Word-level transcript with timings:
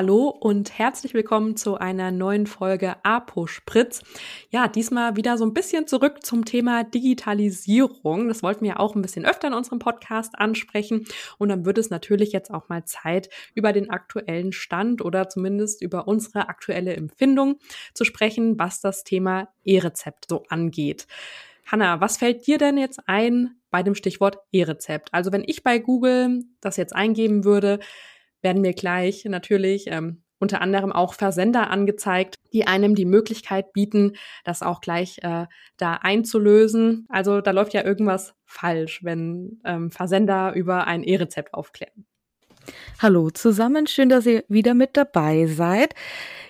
Hallo 0.00 0.28
und 0.28 0.78
herzlich 0.78 1.12
willkommen 1.12 1.56
zu 1.56 1.76
einer 1.76 2.12
neuen 2.12 2.46
Folge 2.46 2.94
Apo 3.02 3.48
Spritz. 3.48 4.00
Ja, 4.48 4.68
diesmal 4.68 5.16
wieder 5.16 5.36
so 5.36 5.44
ein 5.44 5.54
bisschen 5.54 5.88
zurück 5.88 6.24
zum 6.24 6.44
Thema 6.44 6.84
Digitalisierung. 6.84 8.28
Das 8.28 8.44
wollten 8.44 8.64
wir 8.64 8.78
auch 8.78 8.94
ein 8.94 9.02
bisschen 9.02 9.26
öfter 9.26 9.48
in 9.48 9.54
unserem 9.54 9.80
Podcast 9.80 10.38
ansprechen. 10.38 11.04
Und 11.38 11.48
dann 11.48 11.64
wird 11.64 11.78
es 11.78 11.90
natürlich 11.90 12.30
jetzt 12.30 12.52
auch 12.52 12.68
mal 12.68 12.84
Zeit, 12.84 13.28
über 13.56 13.72
den 13.72 13.90
aktuellen 13.90 14.52
Stand 14.52 15.02
oder 15.02 15.28
zumindest 15.28 15.82
über 15.82 16.06
unsere 16.06 16.48
aktuelle 16.48 16.94
Empfindung 16.94 17.58
zu 17.92 18.04
sprechen, 18.04 18.56
was 18.56 18.80
das 18.80 19.02
Thema 19.02 19.48
E-Rezept 19.64 20.26
so 20.28 20.44
angeht. 20.48 21.08
Hanna, 21.66 22.00
was 22.00 22.18
fällt 22.18 22.46
dir 22.46 22.58
denn 22.58 22.78
jetzt 22.78 23.00
ein 23.06 23.56
bei 23.72 23.82
dem 23.82 23.96
Stichwort 23.96 24.38
E-Rezept? 24.52 25.12
Also 25.12 25.32
wenn 25.32 25.42
ich 25.44 25.64
bei 25.64 25.80
Google 25.80 26.44
das 26.60 26.76
jetzt 26.76 26.94
eingeben 26.94 27.42
würde, 27.42 27.80
werden 28.42 28.62
mir 28.62 28.72
gleich 28.72 29.24
natürlich 29.24 29.86
ähm, 29.88 30.22
unter 30.38 30.60
anderem 30.60 30.92
auch 30.92 31.14
Versender 31.14 31.70
angezeigt, 31.70 32.36
die 32.52 32.66
einem 32.66 32.94
die 32.94 33.04
Möglichkeit 33.04 33.72
bieten, 33.72 34.12
das 34.44 34.62
auch 34.62 34.80
gleich 34.80 35.18
äh, 35.22 35.46
da 35.76 35.94
einzulösen. 35.94 37.06
Also 37.08 37.40
da 37.40 37.50
läuft 37.50 37.74
ja 37.74 37.84
irgendwas 37.84 38.34
falsch, 38.44 39.02
wenn 39.02 39.60
ähm, 39.64 39.90
Versender 39.90 40.52
über 40.54 40.86
ein 40.86 41.02
E-Rezept 41.02 41.54
aufklären. 41.54 42.06
Hallo 43.00 43.30
zusammen, 43.30 43.86
schön, 43.86 44.08
dass 44.08 44.26
ihr 44.26 44.44
wieder 44.48 44.74
mit 44.74 44.96
dabei 44.96 45.46
seid. 45.46 45.94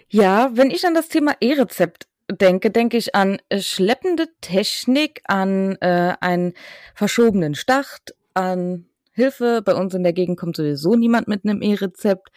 Ja, 0.08 0.50
wenn 0.54 0.70
ich 0.70 0.86
an 0.86 0.94
das 0.94 1.08
Thema 1.08 1.34
E-Rezept 1.40 2.08
denke, 2.30 2.70
denke 2.70 2.96
ich 2.96 3.14
an 3.14 3.38
äh, 3.48 3.60
schleppende 3.60 4.28
Technik, 4.40 5.22
an 5.24 5.76
äh, 5.80 6.14
einen 6.20 6.54
verschobenen 6.94 7.54
Start, 7.54 8.14
an 8.34 8.86
Hilfe. 9.18 9.62
Bei 9.62 9.74
uns 9.74 9.94
in 9.94 10.04
der 10.04 10.12
Gegend 10.12 10.38
kommt 10.38 10.56
sowieso 10.56 10.94
niemand 10.94 11.28
mit 11.28 11.44
einem 11.44 11.60
E-Rezept. 11.60 12.28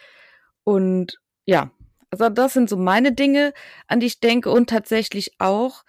Und 0.64 1.18
ja, 1.46 1.70
also 2.10 2.28
das 2.28 2.52
sind 2.52 2.68
so 2.68 2.76
meine 2.76 3.12
Dinge, 3.12 3.54
an 3.86 4.00
die 4.00 4.06
ich 4.06 4.20
denke 4.20 4.50
und 4.50 4.68
tatsächlich 4.68 5.36
auch 5.38 5.84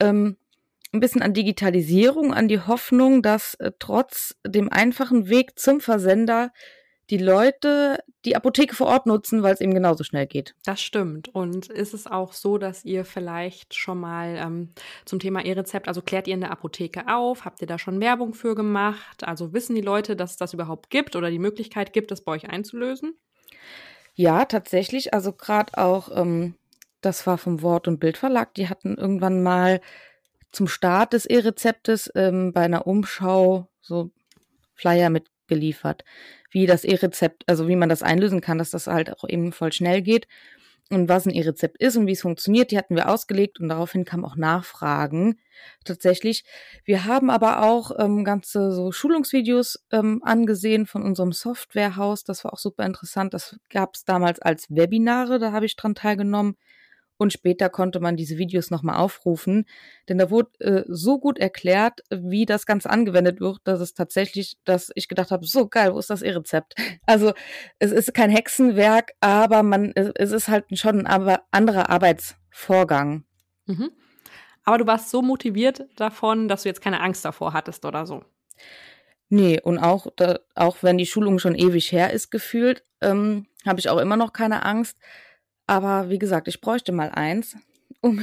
ähm, 0.00 0.36
ein 0.92 1.00
bisschen 1.00 1.22
an 1.22 1.34
Digitalisierung, 1.34 2.32
an 2.32 2.46
die 2.46 2.60
Hoffnung, 2.60 3.22
dass 3.22 3.54
äh, 3.54 3.72
trotz 3.78 4.36
dem 4.46 4.70
einfachen 4.70 5.28
Weg 5.28 5.58
zum 5.58 5.80
Versender 5.80 6.52
die 7.10 7.18
Leute 7.18 7.98
die 8.24 8.36
Apotheke 8.36 8.74
vor 8.74 8.86
Ort 8.86 9.06
nutzen, 9.06 9.42
weil 9.42 9.52
es 9.52 9.60
eben 9.60 9.74
genauso 9.74 10.04
schnell 10.04 10.26
geht. 10.26 10.54
Das 10.64 10.80
stimmt. 10.80 11.28
Und 11.28 11.66
ist 11.66 11.92
es 11.92 12.06
auch 12.06 12.32
so, 12.32 12.56
dass 12.56 12.84
ihr 12.84 13.04
vielleicht 13.04 13.74
schon 13.74 14.00
mal 14.00 14.36
ähm, 14.36 14.70
zum 15.04 15.18
Thema 15.18 15.44
E-Rezept, 15.44 15.88
also 15.88 16.00
klärt 16.00 16.26
ihr 16.26 16.34
in 16.34 16.40
der 16.40 16.50
Apotheke 16.50 17.08
auf? 17.08 17.44
Habt 17.44 17.60
ihr 17.60 17.66
da 17.66 17.78
schon 17.78 18.00
Werbung 18.00 18.32
für 18.32 18.54
gemacht? 18.54 19.24
Also 19.24 19.52
wissen 19.52 19.74
die 19.74 19.82
Leute, 19.82 20.16
dass 20.16 20.32
es 20.32 20.36
das 20.38 20.54
überhaupt 20.54 20.88
gibt 20.88 21.16
oder 21.16 21.30
die 21.30 21.38
Möglichkeit 21.38 21.92
gibt, 21.92 22.12
es 22.12 22.22
bei 22.22 22.32
euch 22.32 22.48
einzulösen? 22.48 23.14
Ja, 24.14 24.44
tatsächlich. 24.46 25.12
Also 25.12 25.32
gerade 25.32 25.76
auch, 25.76 26.08
ähm, 26.16 26.54
das 27.02 27.26
war 27.26 27.36
vom 27.36 27.60
Wort- 27.60 27.88
und 27.88 28.00
Bildverlag, 28.00 28.54
die 28.54 28.68
hatten 28.68 28.96
irgendwann 28.96 29.42
mal 29.42 29.80
zum 30.52 30.68
Start 30.68 31.12
des 31.12 31.26
E-Rezeptes 31.26 32.10
ähm, 32.14 32.52
bei 32.52 32.62
einer 32.62 32.86
Umschau 32.86 33.68
so 33.80 34.10
Flyer 34.74 35.10
mitgeliefert 35.44 36.04
wie 36.50 36.66
das 36.66 36.84
E-Rezept, 36.84 37.44
also 37.46 37.68
wie 37.68 37.76
man 37.76 37.88
das 37.88 38.02
einlösen 38.02 38.40
kann, 38.40 38.58
dass 38.58 38.70
das 38.70 38.86
halt 38.86 39.12
auch 39.12 39.28
eben 39.28 39.52
voll 39.52 39.72
schnell 39.72 40.02
geht 40.02 40.28
und 40.90 41.08
was 41.08 41.26
ein 41.26 41.34
E-Rezept 41.34 41.80
ist 41.80 41.96
und 41.96 42.06
wie 42.06 42.12
es 42.12 42.22
funktioniert, 42.22 42.70
die 42.70 42.78
hatten 42.78 42.94
wir 42.94 43.08
ausgelegt 43.08 43.58
und 43.58 43.68
daraufhin 43.68 44.04
kamen 44.04 44.24
auch 44.24 44.36
Nachfragen 44.36 45.40
tatsächlich. 45.84 46.44
Wir 46.84 47.06
haben 47.06 47.30
aber 47.30 47.62
auch 47.62 47.90
ähm, 47.98 48.22
ganze 48.22 48.70
so 48.70 48.92
Schulungsvideos 48.92 49.84
ähm, 49.90 50.20
angesehen 50.22 50.86
von 50.86 51.02
unserem 51.02 51.32
Softwarehaus. 51.32 52.22
Das 52.24 52.44
war 52.44 52.52
auch 52.52 52.58
super 52.58 52.84
interessant. 52.84 53.34
Das 53.34 53.56
gab 53.70 53.94
es 53.94 54.04
damals 54.04 54.40
als 54.40 54.66
Webinare, 54.68 55.38
da 55.38 55.52
habe 55.52 55.66
ich 55.66 55.74
dran 55.74 55.94
teilgenommen. 55.94 56.56
Und 57.16 57.32
später 57.32 57.68
konnte 57.68 58.00
man 58.00 58.16
diese 58.16 58.38
Videos 58.38 58.70
nochmal 58.70 58.96
aufrufen, 58.96 59.66
denn 60.08 60.18
da 60.18 60.30
wurde 60.30 60.50
äh, 60.60 60.84
so 60.88 61.18
gut 61.18 61.38
erklärt, 61.38 62.00
wie 62.10 62.44
das 62.44 62.66
Ganze 62.66 62.90
angewendet 62.90 63.40
wird, 63.40 63.58
dass 63.64 63.80
es 63.80 63.94
tatsächlich, 63.94 64.56
dass 64.64 64.90
ich 64.94 65.08
gedacht 65.08 65.30
habe, 65.30 65.46
so 65.46 65.68
geil, 65.68 65.94
wo 65.94 65.98
ist 65.98 66.10
das 66.10 66.22
E-Rezept? 66.22 66.74
Also 67.06 67.32
es 67.78 67.92
ist 67.92 68.14
kein 68.14 68.30
Hexenwerk, 68.30 69.12
aber 69.20 69.62
man, 69.62 69.92
es 69.94 70.32
ist 70.32 70.48
halt 70.48 70.64
schon 70.78 71.06
ein 71.06 71.38
anderer 71.50 71.90
Arbeitsvorgang. 71.90 73.24
Mhm. 73.66 73.90
Aber 74.64 74.78
du 74.78 74.86
warst 74.86 75.10
so 75.10 75.22
motiviert 75.22 75.86
davon, 75.96 76.48
dass 76.48 76.62
du 76.62 76.70
jetzt 76.70 76.80
keine 76.80 77.00
Angst 77.00 77.24
davor 77.24 77.52
hattest 77.52 77.84
oder 77.84 78.06
so. 78.06 78.24
Nee, 79.28 79.60
und 79.60 79.78
auch, 79.78 80.06
da, 80.16 80.38
auch 80.54 80.78
wenn 80.82 80.98
die 80.98 81.06
Schulung 81.06 81.38
schon 81.38 81.54
ewig 81.54 81.92
her 81.92 82.12
ist, 82.12 82.30
gefühlt, 82.30 82.84
ähm, 83.00 83.46
habe 83.66 83.80
ich 83.80 83.88
auch 83.88 83.98
immer 83.98 84.16
noch 84.16 84.32
keine 84.32 84.64
Angst. 84.64 84.98
Aber 85.66 86.10
wie 86.10 86.18
gesagt, 86.18 86.48
ich 86.48 86.60
bräuchte 86.60 86.92
mal 86.92 87.10
eins, 87.10 87.56
um 88.00 88.20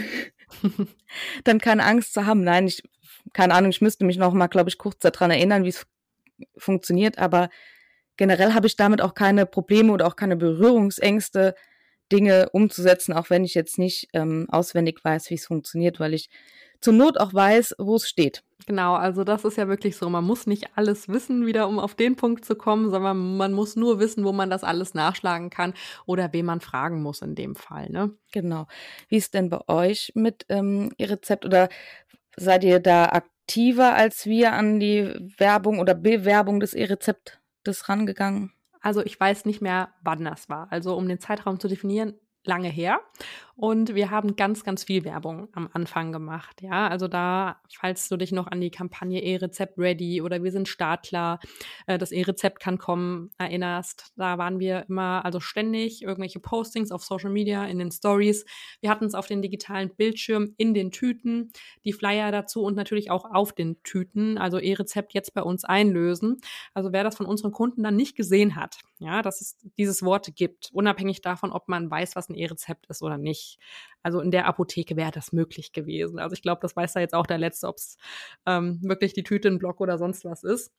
dann 1.44 1.60
keine 1.60 1.84
Angst 1.86 2.14
zu 2.14 2.26
haben. 2.26 2.44
Nein, 2.44 2.68
ich, 2.68 2.84
keine 3.34 3.54
Ahnung, 3.54 3.72
ich 3.72 3.82
müsste 3.82 4.06
mich 4.06 4.18
noch 4.18 4.34
mal, 4.34 4.48
glaube 4.48 4.70
ich, 4.70 4.78
kurz 4.78 5.00
daran 5.00 5.32
erinnern, 5.32 5.64
wie 5.64 5.70
es 5.70 5.88
funktioniert. 6.58 7.18
Aber 7.18 7.50
generell 8.18 8.54
habe 8.54 8.68
ich 8.68 8.76
damit 8.76 9.02
auch 9.02 9.14
keine 9.14 9.46
Probleme 9.46 9.92
oder 9.92 10.08
auch 10.08 10.16
keine 10.16 10.36
Berührungsängste, 10.36 11.56
Dinge 12.12 12.50
umzusetzen, 12.52 13.14
auch 13.14 13.30
wenn 13.30 13.44
ich 13.44 13.54
jetzt 13.54 13.78
nicht 13.78 14.10
ähm, 14.14 14.48
auswendig 14.50 15.04
weiß, 15.04 15.30
wie 15.30 15.36
es 15.36 15.46
funktioniert, 15.46 16.00
weil 16.00 16.14
ich 16.14 16.30
zur 16.82 16.94
Not 16.94 17.20
auch 17.20 17.34
weiß, 17.34 17.76
wo 17.78 17.96
es 17.96 18.10
steht. 18.10 18.44
Genau, 18.68 18.96
also 18.96 19.24
das 19.24 19.44
ist 19.44 19.58
ja 19.58 19.68
wirklich 19.68 19.98
so. 19.98 20.10
Man 20.10 20.24
muss 20.24 20.48
nicht 20.48 20.70
alles 20.76 21.08
wissen, 21.08 21.46
wieder 21.46 21.68
um 21.68 21.80
auf 21.80 21.96
den 21.96 22.16
Punkt 22.16 22.46
zu 22.46 22.56
kommen, 22.56 22.90
sondern 22.92 23.38
man 23.38 23.54
muss 23.54 23.76
nur 23.76 24.00
wissen, 24.00 24.24
wo 24.24 24.32
man 24.32 24.50
das 24.50 24.64
alles 24.64 24.94
nachschlagen 24.94 25.50
kann 25.50 25.74
oder 26.06 26.32
wen 26.34 26.46
man 26.46 26.62
fragen 26.62 27.02
muss 27.02 27.22
in 27.22 27.36
dem 27.36 27.56
Fall. 27.56 27.90
Ne? 27.90 28.12
Genau. 28.32 28.68
Wie 29.08 29.18
ist 29.18 29.34
denn 29.34 29.50
bei 29.50 29.68
euch 29.68 30.12
mit 30.16 30.46
ähm, 30.50 30.92
Ihr 30.98 31.10
Rezept 31.10 31.46
oder 31.46 31.70
seid 32.36 32.64
ihr 32.64 32.80
da 32.80 33.06
aktiver 33.06 33.94
als 33.96 34.26
wir 34.26 34.54
an 34.54 34.80
die 34.80 35.14
Werbung 35.38 35.80
oder 35.80 35.96
Bewerbung 35.96 36.60
des 36.60 36.74
E-Rezeptes 36.74 37.90
rangegangen? 37.90 38.54
Also 38.82 39.04
ich 39.04 39.20
weiß 39.20 39.46
nicht 39.46 39.62
mehr, 39.62 39.90
wann 40.04 40.26
das 40.26 40.50
war. 40.50 40.72
Also 40.72 40.96
um 40.96 41.08
den 41.08 41.20
Zeitraum 41.20 41.60
zu 41.60 41.68
definieren, 41.68 42.16
lange 42.44 42.70
her. 42.70 43.00
Und 43.62 43.94
wir 43.94 44.10
haben 44.10 44.36
ganz, 44.36 44.64
ganz 44.64 44.86
viel 44.86 45.06
Werbung 45.06 45.48
am 45.52 45.70
Anfang 45.72 46.12
gemacht. 46.12 46.64
Ja, 46.64 46.88
also 46.88 47.08
da, 47.08 47.62
falls 47.72 48.10
du 48.10 48.18
dich 48.18 48.32
noch 48.32 48.48
an 48.48 48.60
die 48.60 48.72
Kampagne 48.72 49.22
E-Rezept 49.22 49.78
Ready 49.78 50.24
oder 50.24 50.42
wir 50.42 50.52
sind 50.52 50.68
Startklar, 50.68 51.40
äh, 51.86 52.00
das 52.00 52.12
E-Rezept 52.12 52.60
kann 52.60 52.80
kommen, 52.80 53.30
erinnerst, 53.38 54.14
da 54.18 54.40
waren 54.40 54.60
wir 54.60 54.88
immer, 54.90 55.24
also 55.24 55.40
ständig 55.40 56.02
irgendwelche 56.02 56.40
Postings 56.40 56.92
auf 56.92 57.04
Social 57.04 57.30
Media, 57.30 57.64
in 57.66 57.78
den 57.78 57.92
Stories. 57.92 58.46
Wir 58.80 58.90
hatten 58.90 59.06
es 59.06 59.14
auf 59.14 59.28
den 59.28 59.44
digitalen 59.44 59.96
Bildschirm, 59.96 60.56
in 60.58 60.74
den 60.74 60.90
Tüten, 60.90 61.52
die 61.86 61.94
Flyer 61.94 62.32
dazu 62.32 62.64
und 62.64 62.76
natürlich 62.76 63.12
auch 63.12 63.26
auf 63.26 63.54
den 63.54 63.84
Tüten, 63.84 64.40
also 64.40 64.58
E-Rezept 64.58 65.14
jetzt 65.14 65.36
bei 65.36 65.44
uns 65.44 65.66
einlösen. 65.66 66.38
Also 66.74 66.94
wer 66.94 67.04
das 67.04 67.16
von 67.16 67.28
unseren 67.28 67.52
Kunden 67.52 67.84
dann 67.84 67.96
nicht 67.96 68.16
gesehen 68.16 68.56
hat, 68.56 68.80
ja, 68.98 69.22
dass 69.22 69.40
es 69.40 69.58
dieses 69.78 70.02
Wort 70.02 70.36
gibt, 70.36 70.72
unabhängig 70.74 71.22
davon, 71.22 71.52
ob 71.52 71.68
man 71.68 71.92
weiß, 71.92 72.16
was 72.16 72.28
ein 72.28 72.34
E-Rezept 72.34 72.88
ist 72.88 73.04
oder 73.04 73.20
nicht 73.20 73.51
also 74.04 74.20
in 74.20 74.32
der 74.32 74.48
Apotheke 74.48 74.96
wäre 74.96 75.12
das 75.12 75.32
möglich 75.32 75.74
gewesen. 75.74 76.20
Also 76.20 76.34
ich 76.34 76.42
glaube, 76.42 76.62
das 76.62 76.76
weiß 76.76 76.94
da 76.94 77.00
jetzt 77.00 77.14
auch 77.14 77.28
der 77.28 77.38
Letzte, 77.38 77.68
ob 77.68 77.78
es 77.78 77.98
ähm, 78.46 78.80
wirklich 78.82 79.14
die 79.14 79.24
Tüte, 79.24 79.48
ein 79.48 79.60
Block 79.60 79.80
oder 79.80 79.98
sonst 79.98 80.26
was 80.26 80.44
ist. 80.44 80.72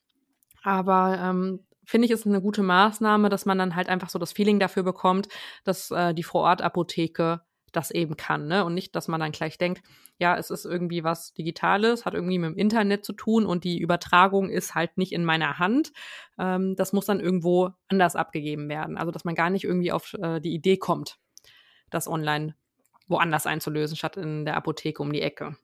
Aber 0.62 1.18
ähm, 1.20 1.60
finde 1.84 2.06
ich, 2.06 2.10
ist 2.12 2.26
eine 2.26 2.40
gute 2.40 2.62
Maßnahme, 2.62 3.28
dass 3.28 3.46
man 3.46 3.58
dann 3.58 3.76
halt 3.76 3.88
einfach 3.88 4.10
so 4.10 4.18
das 4.18 4.32
Feeling 4.32 4.58
dafür 4.58 4.82
bekommt, 4.82 5.28
dass 5.64 5.90
äh, 5.90 6.14
die 6.14 6.22
Vorortapotheke 6.22 7.42
das 7.72 7.90
eben 7.90 8.16
kann, 8.16 8.48
ne? 8.48 8.64
Und 8.66 8.74
nicht, 8.74 8.94
dass 8.94 9.08
man 9.08 9.18
dann 9.18 9.32
gleich 9.32 9.56
denkt, 9.56 9.82
ja, 10.18 10.36
es 10.36 10.50
ist 10.50 10.66
irgendwie 10.66 11.04
was 11.04 11.32
Digitales, 11.32 12.04
hat 12.04 12.12
irgendwie 12.12 12.38
mit 12.38 12.50
dem 12.50 12.58
Internet 12.58 13.04
zu 13.04 13.14
tun 13.14 13.46
und 13.46 13.64
die 13.64 13.78
Übertragung 13.78 14.50
ist 14.50 14.74
halt 14.74 14.98
nicht 14.98 15.12
in 15.12 15.24
meiner 15.24 15.58
Hand. 15.58 15.92
Ähm, 16.38 16.76
das 16.76 16.92
muss 16.92 17.06
dann 17.06 17.18
irgendwo 17.18 17.70
anders 17.88 18.14
abgegeben 18.14 18.68
werden. 18.68 18.98
Also, 18.98 19.10
dass 19.10 19.24
man 19.24 19.34
gar 19.34 19.48
nicht 19.48 19.64
irgendwie 19.64 19.90
auf 19.90 20.14
äh, 20.14 20.40
die 20.40 20.52
Idee 20.52 20.76
kommt, 20.76 21.18
das 21.90 22.08
online 22.08 22.54
woanders 23.12 23.46
einzulösen, 23.46 23.96
statt 23.96 24.16
in 24.16 24.44
der 24.44 24.56
Apotheke 24.56 25.02
um 25.02 25.12
die 25.12 25.22
Ecke. 25.22 25.56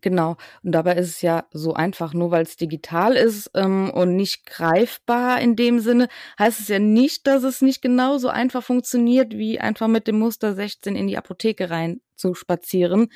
Genau. 0.00 0.36
Und 0.62 0.72
dabei 0.72 0.96
ist 0.96 1.08
es 1.08 1.22
ja 1.22 1.46
so 1.50 1.74
einfach, 1.74 2.12
nur 2.12 2.30
weil 2.30 2.42
es 2.42 2.56
digital 2.56 3.16
ist 3.16 3.50
ähm, 3.54 3.90
und 3.90 4.16
nicht 4.16 4.44
greifbar 4.46 5.40
in 5.40 5.56
dem 5.56 5.80
Sinne, 5.80 6.08
heißt 6.38 6.60
es 6.60 6.68
ja 6.68 6.78
nicht, 6.78 7.26
dass 7.26 7.42
es 7.42 7.62
nicht 7.62 7.80
genauso 7.80 8.28
einfach 8.28 8.62
funktioniert, 8.62 9.32
wie 9.32 9.58
einfach 9.60 9.88
mit 9.88 10.06
dem 10.06 10.18
Muster 10.18 10.54
16 10.54 10.94
in 10.96 11.06
die 11.06 11.16
Apotheke 11.16 11.70
rein 11.70 12.00
zu 12.16 12.34
spazieren. 12.34 13.10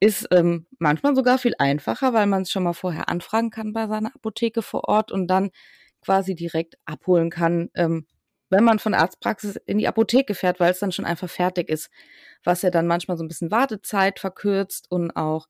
Ist 0.00 0.28
ähm, 0.32 0.66
manchmal 0.78 1.14
sogar 1.14 1.38
viel 1.38 1.54
einfacher, 1.58 2.12
weil 2.12 2.26
man 2.26 2.42
es 2.42 2.50
schon 2.50 2.64
mal 2.64 2.74
vorher 2.74 3.08
anfragen 3.08 3.50
kann 3.50 3.72
bei 3.72 3.86
seiner 3.86 4.14
Apotheke 4.14 4.62
vor 4.62 4.88
Ort 4.88 5.12
und 5.12 5.28
dann 5.28 5.50
quasi 6.02 6.34
direkt 6.34 6.76
abholen 6.84 7.30
kann, 7.30 7.70
ähm, 7.74 8.06
wenn 8.50 8.64
man 8.64 8.78
von 8.78 8.94
Arztpraxis 8.94 9.56
in 9.66 9.78
die 9.78 9.88
Apotheke 9.88 10.34
fährt, 10.34 10.60
weil 10.60 10.70
es 10.70 10.78
dann 10.78 10.92
schon 10.92 11.04
einfach 11.04 11.28
fertig 11.28 11.68
ist, 11.68 11.90
was 12.46 12.62
ja 12.62 12.70
dann 12.70 12.86
manchmal 12.86 13.16
so 13.16 13.24
ein 13.24 13.28
bisschen 13.28 13.50
Wartezeit 13.50 14.18
verkürzt 14.18 14.90
und 14.90 15.10
auch 15.16 15.48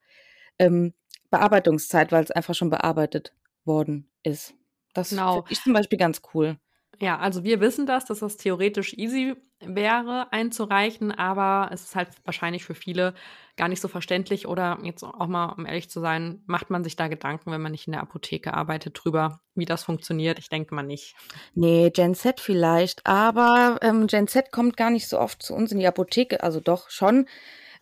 ähm, 0.59 0.95
Bearbeitungszeit, 1.31 2.13
weil 2.13 2.25
es 2.25 2.31
einfach 2.31 2.55
schon 2.55 2.71
bearbeitet 2.71 3.35
worden 3.65 4.11
ist. 4.23 4.55
Das 4.95 5.11
genau. 5.11 5.35
finde 5.35 5.53
ich 5.53 5.63
zum 5.63 5.73
Beispiel 5.73 5.99
ganz 5.99 6.23
cool. 6.35 6.59
Ja, 7.01 7.19
also 7.19 7.45
wir 7.45 7.61
wissen 7.61 7.87
das, 7.87 8.07
dass 8.07 8.21
das 8.21 8.37
theoretisch 8.37 8.95
easy 8.95 9.35
wäre 9.61 10.33
einzureichen, 10.33 11.13
aber 11.13 11.71
es 11.73 11.85
ist 11.85 11.97
halt 11.97 12.09
wahrscheinlich 12.25 12.65
für 12.65 12.75
viele 12.75 13.15
gar 13.57 13.69
nicht 13.69 13.81
so 13.81 13.89
verständlich 13.89 14.47
oder 14.47 14.79
jetzt 14.83 15.03
auch 15.03 15.27
mal, 15.27 15.55
um 15.57 15.67
ehrlich 15.67 15.89
zu 15.89 16.01
sein, 16.01 16.43
macht 16.47 16.71
man 16.71 16.85
sich 16.85 16.97
da 16.97 17.09
Gedanken, 17.09 17.51
wenn 17.51 17.61
man 17.61 17.73
nicht 17.73 17.87
in 17.87 17.93
der 17.93 18.03
Apotheke 18.03 18.53
arbeitet, 18.53 18.99
drüber, 19.03 19.41
wie 19.55 19.65
das 19.65 19.85
funktioniert? 19.85 20.39
Ich 20.39 20.49
denke 20.49 20.75
mal 20.75 20.83
nicht. 20.83 21.17
Nee, 21.55 21.91
Gen 21.91 22.15
Z 22.15 22.41
vielleicht, 22.41 23.07
aber 23.07 23.79
ähm, 23.83 24.07
Gen 24.07 24.29
Z 24.29 24.53
kommt 24.53 24.77
gar 24.77 24.91
nicht 24.91 25.09
so 25.09 25.19
oft 25.19 25.43
zu 25.43 25.55
uns 25.55 25.73
in 25.73 25.79
die 25.79 25.87
Apotheke, 25.87 26.43
also 26.43 26.61
doch 26.61 26.91
schon. 26.91 27.27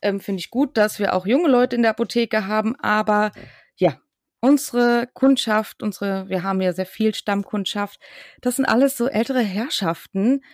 Ähm, 0.01 0.21
Finde 0.21 0.41
ich 0.41 0.51
gut, 0.51 0.77
dass 0.77 0.99
wir 0.99 1.15
auch 1.15 1.27
junge 1.27 1.49
Leute 1.49 1.77
in 1.77 1.83
der 1.83 1.93
Apotheke 1.93 2.47
haben, 2.47 2.77
aber 2.81 3.33
unsere 4.44 5.08
Kundschaft, 5.14 5.82
unsere, 5.82 6.29
wir 6.29 6.43
haben 6.43 6.61
ja 6.61 6.75
sehr 6.75 6.85
viel 6.85 7.14
Stammkundschaft, 7.14 7.99
das 8.43 8.56
sind 8.56 8.67
alles 8.67 8.94
so 8.94 9.06
ältere 9.06 9.41
Herrschaften 9.41 10.44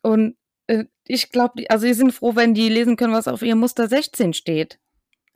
und 0.00 0.36
äh, 0.68 0.84
ich 1.08 1.30
glaube, 1.30 1.64
also 1.68 1.86
die 1.86 1.94
sind 1.94 2.12
froh, 2.12 2.36
wenn 2.36 2.54
die 2.54 2.68
lesen 2.68 2.96
können, 2.96 3.12
was 3.12 3.26
auf 3.26 3.42
ihrem 3.42 3.58
Muster 3.58 3.88
16 3.88 4.32
steht. 4.32 4.78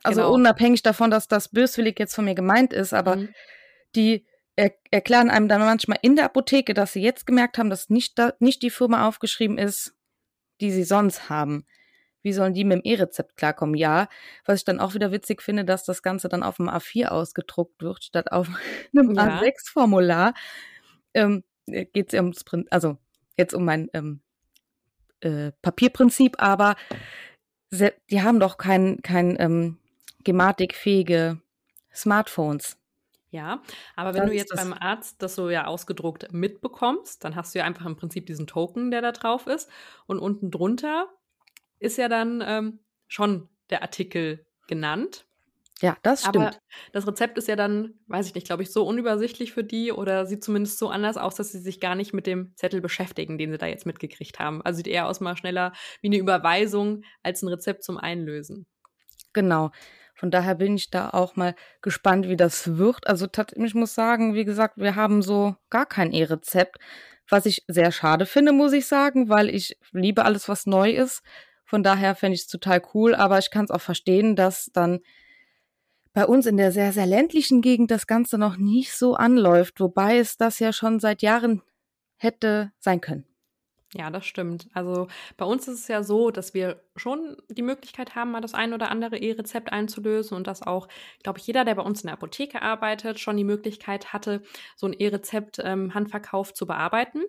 Also 0.03 0.21
genau. 0.21 0.33
unabhängig 0.33 0.83
davon, 0.83 1.11
dass 1.11 1.27
das 1.27 1.49
böswillig 1.49 1.99
jetzt 1.99 2.15
von 2.15 2.23
mir 2.23 2.35
gemeint 2.35 2.71
ist, 2.71 2.93
aber 2.93 3.17
mhm. 3.17 3.29
die 3.93 4.25
er 4.55 4.71
erklären 4.89 5.29
einem 5.29 5.49
dann 5.49 5.59
manchmal 5.59 5.99
in 6.01 6.15
der 6.15 6.25
Apotheke, 6.25 6.73
dass 6.73 6.93
sie 6.93 7.01
jetzt 7.01 7.27
gemerkt 7.27 7.57
haben, 7.57 7.69
dass 7.69 7.89
nicht, 7.89 8.17
da, 8.17 8.33
nicht 8.39 8.61
die 8.61 8.69
Firma 8.69 9.05
aufgeschrieben 9.05 9.57
ist, 9.57 9.95
die 10.61 10.71
sie 10.71 10.85
sonst 10.85 11.29
haben. 11.29 11.67
Wie 12.23 12.33
sollen 12.33 12.53
die 12.53 12.63
mit 12.63 12.79
dem 12.79 12.81
E-Rezept 12.83 13.37
klarkommen? 13.37 13.75
Ja, 13.75 14.07
was 14.45 14.59
ich 14.59 14.65
dann 14.65 14.79
auch 14.79 14.93
wieder 14.93 15.11
witzig 15.11 15.41
finde, 15.41 15.65
dass 15.65 15.83
das 15.83 16.01
Ganze 16.01 16.29
dann 16.29 16.43
auf 16.43 16.57
dem 16.57 16.69
A4 16.69 17.07
ausgedruckt 17.07 17.81
wird, 17.81 18.03
statt 18.03 18.31
auf 18.31 18.49
einem 18.95 19.13
ja. 19.13 19.39
A6-Formular. 19.39 20.33
Ähm, 21.13 21.43
Geht 21.67 22.13
es 22.13 22.13
ums, 22.13 22.45
also 22.69 22.97
jetzt 23.35 23.53
um 23.53 23.65
mein 23.65 23.89
ähm, 23.93 24.21
äh, 25.19 25.51
Papierprinzip, 25.61 26.41
aber 26.41 26.75
die 27.71 28.21
haben 28.21 28.39
doch 28.39 28.57
kein, 28.57 29.01
kein 29.01 29.35
ähm, 29.37 29.77
gematikfähige 30.23 31.41
Smartphones. 31.93 32.77
Ja, 33.29 33.61
aber 33.95 34.13
wenn 34.13 34.21
das 34.21 34.29
du 34.29 34.35
jetzt 34.35 34.55
beim 34.55 34.73
Arzt 34.73 35.21
das 35.21 35.35
so 35.35 35.49
ja 35.49 35.65
ausgedruckt 35.65 36.31
mitbekommst, 36.31 37.23
dann 37.23 37.35
hast 37.35 37.53
du 37.53 37.59
ja 37.59 37.65
einfach 37.65 37.85
im 37.85 37.97
Prinzip 37.97 38.25
diesen 38.25 38.47
Token, 38.47 38.89
der 38.89 39.01
da 39.01 39.11
drauf 39.11 39.47
ist. 39.47 39.69
Und 40.05 40.19
unten 40.19 40.49
drunter 40.49 41.09
ist 41.79 41.97
ja 41.97 42.09
dann 42.09 42.43
ähm, 42.45 42.79
schon 43.07 43.49
der 43.69 43.81
Artikel 43.81 44.45
genannt. 44.67 45.25
Ja, 45.81 45.95
das 46.01 46.21
stimmt. 46.21 46.37
Aber 46.37 46.51
das 46.91 47.07
Rezept 47.07 47.37
ist 47.37 47.47
ja 47.47 47.55
dann, 47.55 47.93
weiß 48.07 48.27
ich 48.27 48.35
nicht, 48.35 48.47
glaube 48.47 48.63
ich, 48.63 48.71
so 48.71 48.83
unübersichtlich 48.85 49.53
für 49.53 49.63
die 49.63 49.91
oder 49.91 50.25
sieht 50.25 50.43
zumindest 50.43 50.79
so 50.79 50.89
anders 50.89 51.17
aus, 51.17 51.35
dass 51.35 51.51
sie 51.51 51.59
sich 51.59 51.79
gar 51.79 51.93
nicht 51.93 52.13
mit 52.13 52.25
dem 52.25 52.53
Zettel 52.55 52.81
beschäftigen, 52.81 53.37
den 53.37 53.51
sie 53.51 53.59
da 53.59 53.67
jetzt 53.67 53.85
mitgekriegt 53.85 54.39
haben. 54.39 54.63
Also 54.63 54.77
sieht 54.77 54.87
eher 54.87 55.07
aus 55.07 55.19
mal 55.19 55.37
schneller 55.37 55.73
wie 56.01 56.07
eine 56.07 56.17
Überweisung 56.17 57.03
als 57.21 57.43
ein 57.43 57.47
Rezept 57.47 57.83
zum 57.83 57.97
Einlösen. 57.97 58.65
Genau. 59.33 59.71
Von 60.15 60.31
daher 60.31 60.55
bin 60.55 60.75
ich 60.75 60.89
da 60.89 61.11
auch 61.11 61.35
mal 61.35 61.53
gespannt, 61.83 62.27
wie 62.27 62.37
das 62.37 62.77
wird. 62.77 63.05
Also 63.05 63.27
ich 63.55 63.75
muss 63.75 63.93
sagen, 63.93 64.33
wie 64.33 64.45
gesagt, 64.45 64.77
wir 64.77 64.95
haben 64.95 65.21
so 65.21 65.55
gar 65.69 65.85
kein 65.85 66.11
E-Rezept, 66.11 66.77
was 67.29 67.45
ich 67.45 67.63
sehr 67.67 67.91
schade 67.91 68.25
finde, 68.25 68.51
muss 68.51 68.73
ich 68.73 68.87
sagen, 68.87 69.29
weil 69.29 69.49
ich 69.49 69.77
liebe 69.91 70.25
alles, 70.25 70.49
was 70.49 70.65
neu 70.65 70.89
ist. 70.89 71.21
Von 71.67 71.83
daher 71.83 72.15
fände 72.15 72.35
ich 72.35 72.41
es 72.41 72.47
total 72.47 72.81
cool, 72.93 73.13
aber 73.13 73.37
ich 73.37 73.51
kann 73.51 73.65
es 73.65 73.71
auch 73.71 73.81
verstehen, 73.81 74.37
dass 74.37 74.71
dann 74.73 75.01
bei 76.13 76.25
uns 76.25 76.45
in 76.45 76.57
der 76.57 76.71
sehr, 76.71 76.93
sehr 76.93 77.05
ländlichen 77.05 77.61
Gegend 77.61 77.91
das 77.91 78.07
Ganze 78.07 78.37
noch 78.37 78.55
nicht 78.57 78.93
so 78.93 79.15
anläuft, 79.15 79.79
wobei 79.81 80.17
es 80.17 80.37
das 80.37 80.59
ja 80.59 80.71
schon 80.73 80.99
seit 80.99 81.21
Jahren 81.21 81.61
hätte 82.15 82.71
sein 82.79 83.01
können. 83.01 83.25
Ja, 83.93 84.09
das 84.09 84.25
stimmt. 84.25 84.67
Also 84.73 85.07
bei 85.35 85.45
uns 85.45 85.67
ist 85.67 85.81
es 85.81 85.87
ja 85.87 86.03
so, 86.03 86.31
dass 86.31 86.53
wir 86.53 86.81
schon 86.95 87.37
die 87.49 87.61
Möglichkeit 87.61 88.15
haben, 88.15 88.31
mal 88.31 88.41
das 88.41 88.53
ein 88.53 88.73
oder 88.73 88.89
andere 88.89 89.17
E-Rezept 89.17 89.71
einzulösen 89.71 90.35
und 90.35 90.47
dass 90.47 90.61
auch, 90.61 90.87
glaube 91.23 91.39
ich, 91.39 91.47
jeder, 91.47 91.65
der 91.65 91.75
bei 91.75 91.83
uns 91.83 92.01
in 92.01 92.07
der 92.07 92.13
Apotheke 92.13 92.61
arbeitet, 92.61 93.19
schon 93.19 93.37
die 93.37 93.43
Möglichkeit 93.43 94.11
hatte, 94.11 94.41
so 94.75 94.87
ein 94.87 94.93
E-Rezept 94.93 95.59
ähm, 95.63 95.93
Handverkauf 95.93 96.53
zu 96.53 96.65
bearbeiten. 96.65 97.23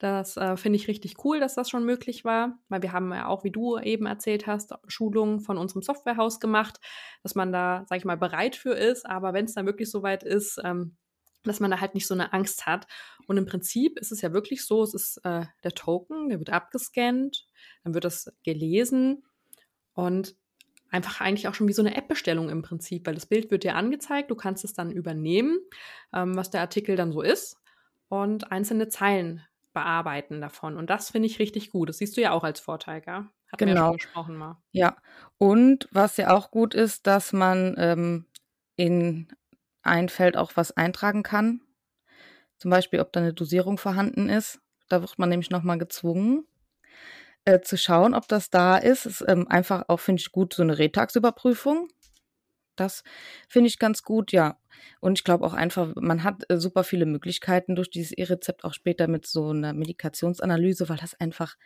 Das 0.00 0.38
äh, 0.38 0.56
finde 0.56 0.76
ich 0.78 0.88
richtig 0.88 1.22
cool, 1.24 1.40
dass 1.40 1.54
das 1.54 1.68
schon 1.68 1.84
möglich 1.84 2.24
war, 2.24 2.58
weil 2.70 2.80
wir 2.80 2.92
haben 2.92 3.12
ja 3.12 3.26
auch, 3.26 3.44
wie 3.44 3.50
du 3.50 3.78
eben 3.78 4.06
erzählt 4.06 4.46
hast, 4.46 4.72
Schulungen 4.88 5.40
von 5.40 5.58
unserem 5.58 5.82
Softwarehaus 5.82 6.40
gemacht, 6.40 6.80
dass 7.22 7.34
man 7.34 7.52
da, 7.52 7.84
sag 7.86 7.98
ich 7.98 8.06
mal, 8.06 8.16
bereit 8.16 8.56
für 8.56 8.72
ist. 8.72 9.04
Aber 9.04 9.34
wenn 9.34 9.44
es 9.44 9.52
dann 9.52 9.66
wirklich 9.66 9.90
soweit 9.90 10.22
ist, 10.22 10.58
ähm, 10.64 10.96
dass 11.42 11.60
man 11.60 11.70
da 11.70 11.80
halt 11.80 11.92
nicht 11.94 12.06
so 12.06 12.14
eine 12.14 12.32
Angst 12.32 12.64
hat. 12.64 12.86
Und 13.26 13.36
im 13.36 13.44
Prinzip 13.44 13.98
ist 13.98 14.10
es 14.10 14.22
ja 14.22 14.32
wirklich 14.32 14.64
so, 14.64 14.82
es 14.82 14.94
ist 14.94 15.18
äh, 15.24 15.44
der 15.64 15.72
Token, 15.72 16.30
der 16.30 16.38
wird 16.38 16.50
abgescannt, 16.50 17.46
dann 17.84 17.92
wird 17.92 18.04
das 18.04 18.32
gelesen 18.42 19.22
und 19.92 20.34
einfach 20.90 21.20
eigentlich 21.20 21.46
auch 21.46 21.54
schon 21.54 21.68
wie 21.68 21.74
so 21.74 21.82
eine 21.82 21.94
App-Bestellung 21.94 22.48
im 22.48 22.62
Prinzip, 22.62 23.06
weil 23.06 23.14
das 23.14 23.26
Bild 23.26 23.50
wird 23.50 23.64
dir 23.64 23.74
angezeigt, 23.74 24.30
du 24.30 24.34
kannst 24.34 24.64
es 24.64 24.72
dann 24.72 24.90
übernehmen, 24.90 25.58
ähm, 26.14 26.36
was 26.36 26.48
der 26.48 26.62
Artikel 26.62 26.96
dann 26.96 27.12
so 27.12 27.20
ist 27.20 27.58
und 28.08 28.50
einzelne 28.50 28.88
Zeilen 28.88 29.42
bearbeiten 29.72 30.40
davon. 30.40 30.76
Und 30.76 30.90
das 30.90 31.10
finde 31.10 31.26
ich 31.26 31.38
richtig 31.38 31.70
gut. 31.70 31.88
Das 31.88 31.98
siehst 31.98 32.16
du 32.16 32.20
ja 32.20 32.32
auch 32.32 32.44
als 32.44 32.60
Vorteil, 32.60 33.00
gell? 33.00 33.26
Hatten 33.52 33.66
genau. 33.66 33.80
ja 33.80 33.86
schon 33.86 33.96
gesprochen 33.96 34.36
mal. 34.36 34.62
Ja, 34.72 34.96
und 35.38 35.88
was 35.90 36.16
ja 36.16 36.30
auch 36.30 36.50
gut 36.50 36.74
ist, 36.74 37.06
dass 37.06 37.32
man 37.32 37.74
ähm, 37.78 38.26
in 38.76 39.28
ein 39.82 40.08
Feld 40.08 40.36
auch 40.36 40.52
was 40.54 40.76
eintragen 40.76 41.22
kann. 41.22 41.60
Zum 42.58 42.70
Beispiel, 42.70 43.00
ob 43.00 43.12
da 43.12 43.20
eine 43.20 43.32
Dosierung 43.32 43.78
vorhanden 43.78 44.28
ist. 44.28 44.60
Da 44.88 45.00
wird 45.00 45.18
man 45.18 45.28
nämlich 45.28 45.50
nochmal 45.50 45.78
gezwungen, 45.78 46.46
äh, 47.44 47.60
zu 47.60 47.78
schauen, 47.78 48.14
ob 48.14 48.28
das 48.28 48.50
da 48.50 48.76
ist. 48.76 49.06
Ist 49.06 49.24
ähm, 49.26 49.48
einfach 49.48 49.84
auch, 49.88 50.00
finde 50.00 50.20
ich, 50.20 50.32
gut, 50.32 50.52
so 50.54 50.62
eine 50.62 50.78
Retagsüberprüfung. 50.78 51.88
Das 52.80 53.04
finde 53.48 53.68
ich 53.68 53.78
ganz 53.78 54.02
gut, 54.02 54.32
ja. 54.32 54.58
Und 55.00 55.18
ich 55.18 55.24
glaube 55.24 55.44
auch 55.44 55.52
einfach, 55.52 55.92
man 55.96 56.24
hat 56.24 56.50
äh, 56.50 56.56
super 56.56 56.82
viele 56.82 57.06
Möglichkeiten 57.06 57.76
durch 57.76 57.90
dieses 57.90 58.12
E-Rezept 58.12 58.64
auch 58.64 58.72
später 58.72 59.06
mit 59.06 59.26
so 59.26 59.50
einer 59.50 59.74
Medikationsanalyse, 59.74 60.88
weil 60.88 60.96
das 60.96 61.14
einfach 61.20 61.56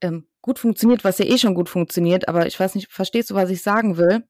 ähm, 0.00 0.26
gut 0.40 0.58
funktioniert, 0.58 1.04
was 1.04 1.18
ja 1.18 1.26
eh 1.26 1.38
schon 1.38 1.54
gut 1.54 1.68
funktioniert. 1.68 2.28
Aber 2.28 2.46
ich 2.46 2.58
weiß 2.58 2.74
nicht, 2.74 2.92
verstehst 2.92 3.30
du, 3.30 3.34
was 3.34 3.50
ich 3.50 3.62
sagen 3.62 3.96
will? 3.96 4.24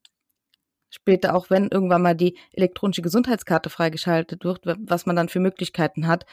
Später, 0.90 1.34
auch 1.34 1.48
wenn 1.48 1.68
irgendwann 1.68 2.02
mal 2.02 2.14
die 2.14 2.36
elektronische 2.52 3.00
Gesundheitskarte 3.00 3.70
freigeschaltet 3.70 4.44
wird, 4.44 4.60
was 4.64 5.06
man 5.06 5.16
dann 5.16 5.30
für 5.30 5.40
Möglichkeiten 5.40 6.06
hat. 6.06 6.26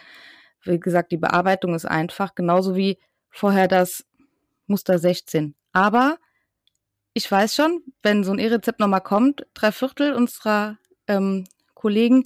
Wie 0.64 0.80
gesagt, 0.80 1.14
die 1.14 1.18
Bearbeitung 1.18 1.74
ist 1.74 1.86
einfach, 1.86 2.36
genauso 2.36 2.76
wie 2.76 2.98
vorher 3.30 3.70
das 3.70 4.06
Muster 4.68 5.00
16. 5.00 5.56
Aber 5.72 6.18
ich 7.20 7.30
weiß 7.30 7.54
schon, 7.54 7.84
wenn 8.02 8.24
so 8.24 8.32
ein 8.32 8.40
E-Rezept 8.40 8.80
nochmal 8.80 9.02
kommt, 9.02 9.46
drei 9.54 9.74
Viertel 9.74 10.14
unserer 10.14 10.78
ähm, 11.06 11.44
Kollegen 11.74 12.24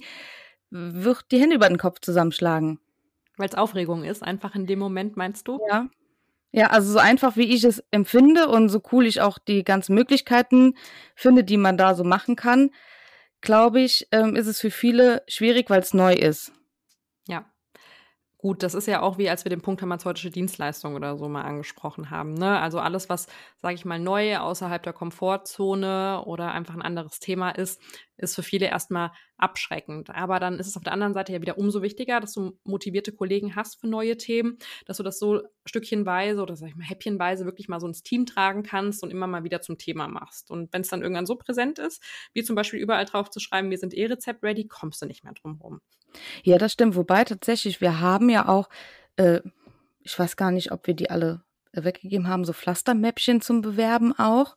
wird 0.70 1.32
die 1.32 1.40
Hände 1.40 1.56
über 1.56 1.66
den 1.66 1.78
Kopf 1.78 1.98
zusammenschlagen. 2.00 2.78
Weil 3.36 3.48
es 3.48 3.56
Aufregung 3.56 4.04
ist, 4.04 4.22
einfach 4.22 4.54
in 4.54 4.66
dem 4.66 4.78
Moment, 4.78 5.16
meinst 5.16 5.48
du? 5.48 5.58
Ja. 5.68 5.88
Ja, 6.52 6.68
also 6.68 6.92
so 6.92 6.98
einfach, 7.00 7.36
wie 7.36 7.52
ich 7.52 7.64
es 7.64 7.82
empfinde 7.90 8.46
und 8.46 8.68
so 8.68 8.80
cool 8.92 9.06
ich 9.06 9.20
auch 9.20 9.38
die 9.38 9.64
ganzen 9.64 9.96
Möglichkeiten 9.96 10.74
finde, 11.16 11.42
die 11.42 11.56
man 11.56 11.76
da 11.76 11.96
so 11.96 12.04
machen 12.04 12.36
kann, 12.36 12.70
glaube 13.40 13.80
ich, 13.80 14.06
ähm, 14.12 14.36
ist 14.36 14.46
es 14.46 14.60
für 14.60 14.70
viele 14.70 15.24
schwierig, 15.26 15.70
weil 15.70 15.80
es 15.80 15.92
neu 15.92 16.12
ist. 16.12 16.52
Gut, 18.44 18.62
das 18.62 18.74
ist 18.74 18.86
ja 18.86 19.00
auch 19.00 19.16
wie, 19.16 19.30
als 19.30 19.46
wir 19.46 19.48
den 19.48 19.62
Punkt 19.62 19.80
pharmazeutische 19.80 20.30
Dienstleistung 20.30 20.96
oder 20.96 21.16
so 21.16 21.30
mal 21.30 21.44
angesprochen 21.44 22.10
haben. 22.10 22.34
Ne? 22.34 22.60
Also 22.60 22.78
alles, 22.78 23.08
was, 23.08 23.26
sage 23.62 23.74
ich 23.74 23.86
mal, 23.86 23.98
neu 23.98 24.36
außerhalb 24.36 24.82
der 24.82 24.92
Komfortzone 24.92 26.22
oder 26.26 26.52
einfach 26.52 26.74
ein 26.74 26.82
anderes 26.82 27.20
Thema 27.20 27.52
ist, 27.52 27.80
ist 28.16 28.34
für 28.34 28.42
viele 28.42 28.66
erstmal 28.66 29.10
abschreckend. 29.36 30.10
Aber 30.10 30.38
dann 30.38 30.58
ist 30.58 30.66
es 30.66 30.76
auf 30.76 30.82
der 30.82 30.92
anderen 30.92 31.14
Seite 31.14 31.32
ja 31.32 31.40
wieder 31.40 31.58
umso 31.58 31.82
wichtiger, 31.82 32.20
dass 32.20 32.32
du 32.32 32.58
motivierte 32.64 33.12
Kollegen 33.12 33.56
hast 33.56 33.80
für 33.80 33.88
neue 33.88 34.16
Themen, 34.16 34.58
dass 34.86 34.98
du 34.98 35.02
das 35.02 35.18
so 35.18 35.42
stückchenweise 35.66 36.42
oder 36.42 36.56
sag 36.56 36.68
ich 36.68 36.76
mal 36.76 36.84
häppchenweise 36.84 37.44
wirklich 37.44 37.68
mal 37.68 37.80
so 37.80 37.86
ins 37.86 38.02
Team 38.02 38.26
tragen 38.26 38.62
kannst 38.62 39.02
und 39.02 39.10
immer 39.10 39.26
mal 39.26 39.44
wieder 39.44 39.60
zum 39.60 39.78
Thema 39.78 40.08
machst. 40.08 40.50
Und 40.50 40.72
wenn 40.72 40.82
es 40.82 40.88
dann 40.88 41.02
irgendwann 41.02 41.26
so 41.26 41.36
präsent 41.36 41.78
ist, 41.78 42.02
wie 42.32 42.44
zum 42.44 42.56
Beispiel 42.56 42.80
überall 42.80 43.04
drauf 43.04 43.30
zu 43.30 43.40
schreiben, 43.40 43.70
wir 43.70 43.78
sind 43.78 43.94
eh 43.94 44.06
Rezept-ready, 44.06 44.66
kommst 44.68 45.02
du 45.02 45.06
nicht 45.06 45.24
mehr 45.24 45.34
drum 45.34 45.60
rum. 45.60 45.80
Ja, 46.42 46.58
das 46.58 46.72
stimmt. 46.72 46.96
Wobei 46.96 47.24
tatsächlich, 47.24 47.80
wir 47.80 48.00
haben 48.00 48.28
ja 48.28 48.48
auch, 48.48 48.68
äh, 49.16 49.40
ich 50.02 50.18
weiß 50.18 50.36
gar 50.36 50.50
nicht, 50.50 50.70
ob 50.70 50.86
wir 50.86 50.94
die 50.94 51.10
alle 51.10 51.42
weggegeben 51.82 52.28
haben, 52.28 52.44
so 52.44 52.52
Pflastermäppchen 52.52 53.40
zum 53.40 53.62
Bewerben 53.62 54.16
auch. 54.16 54.56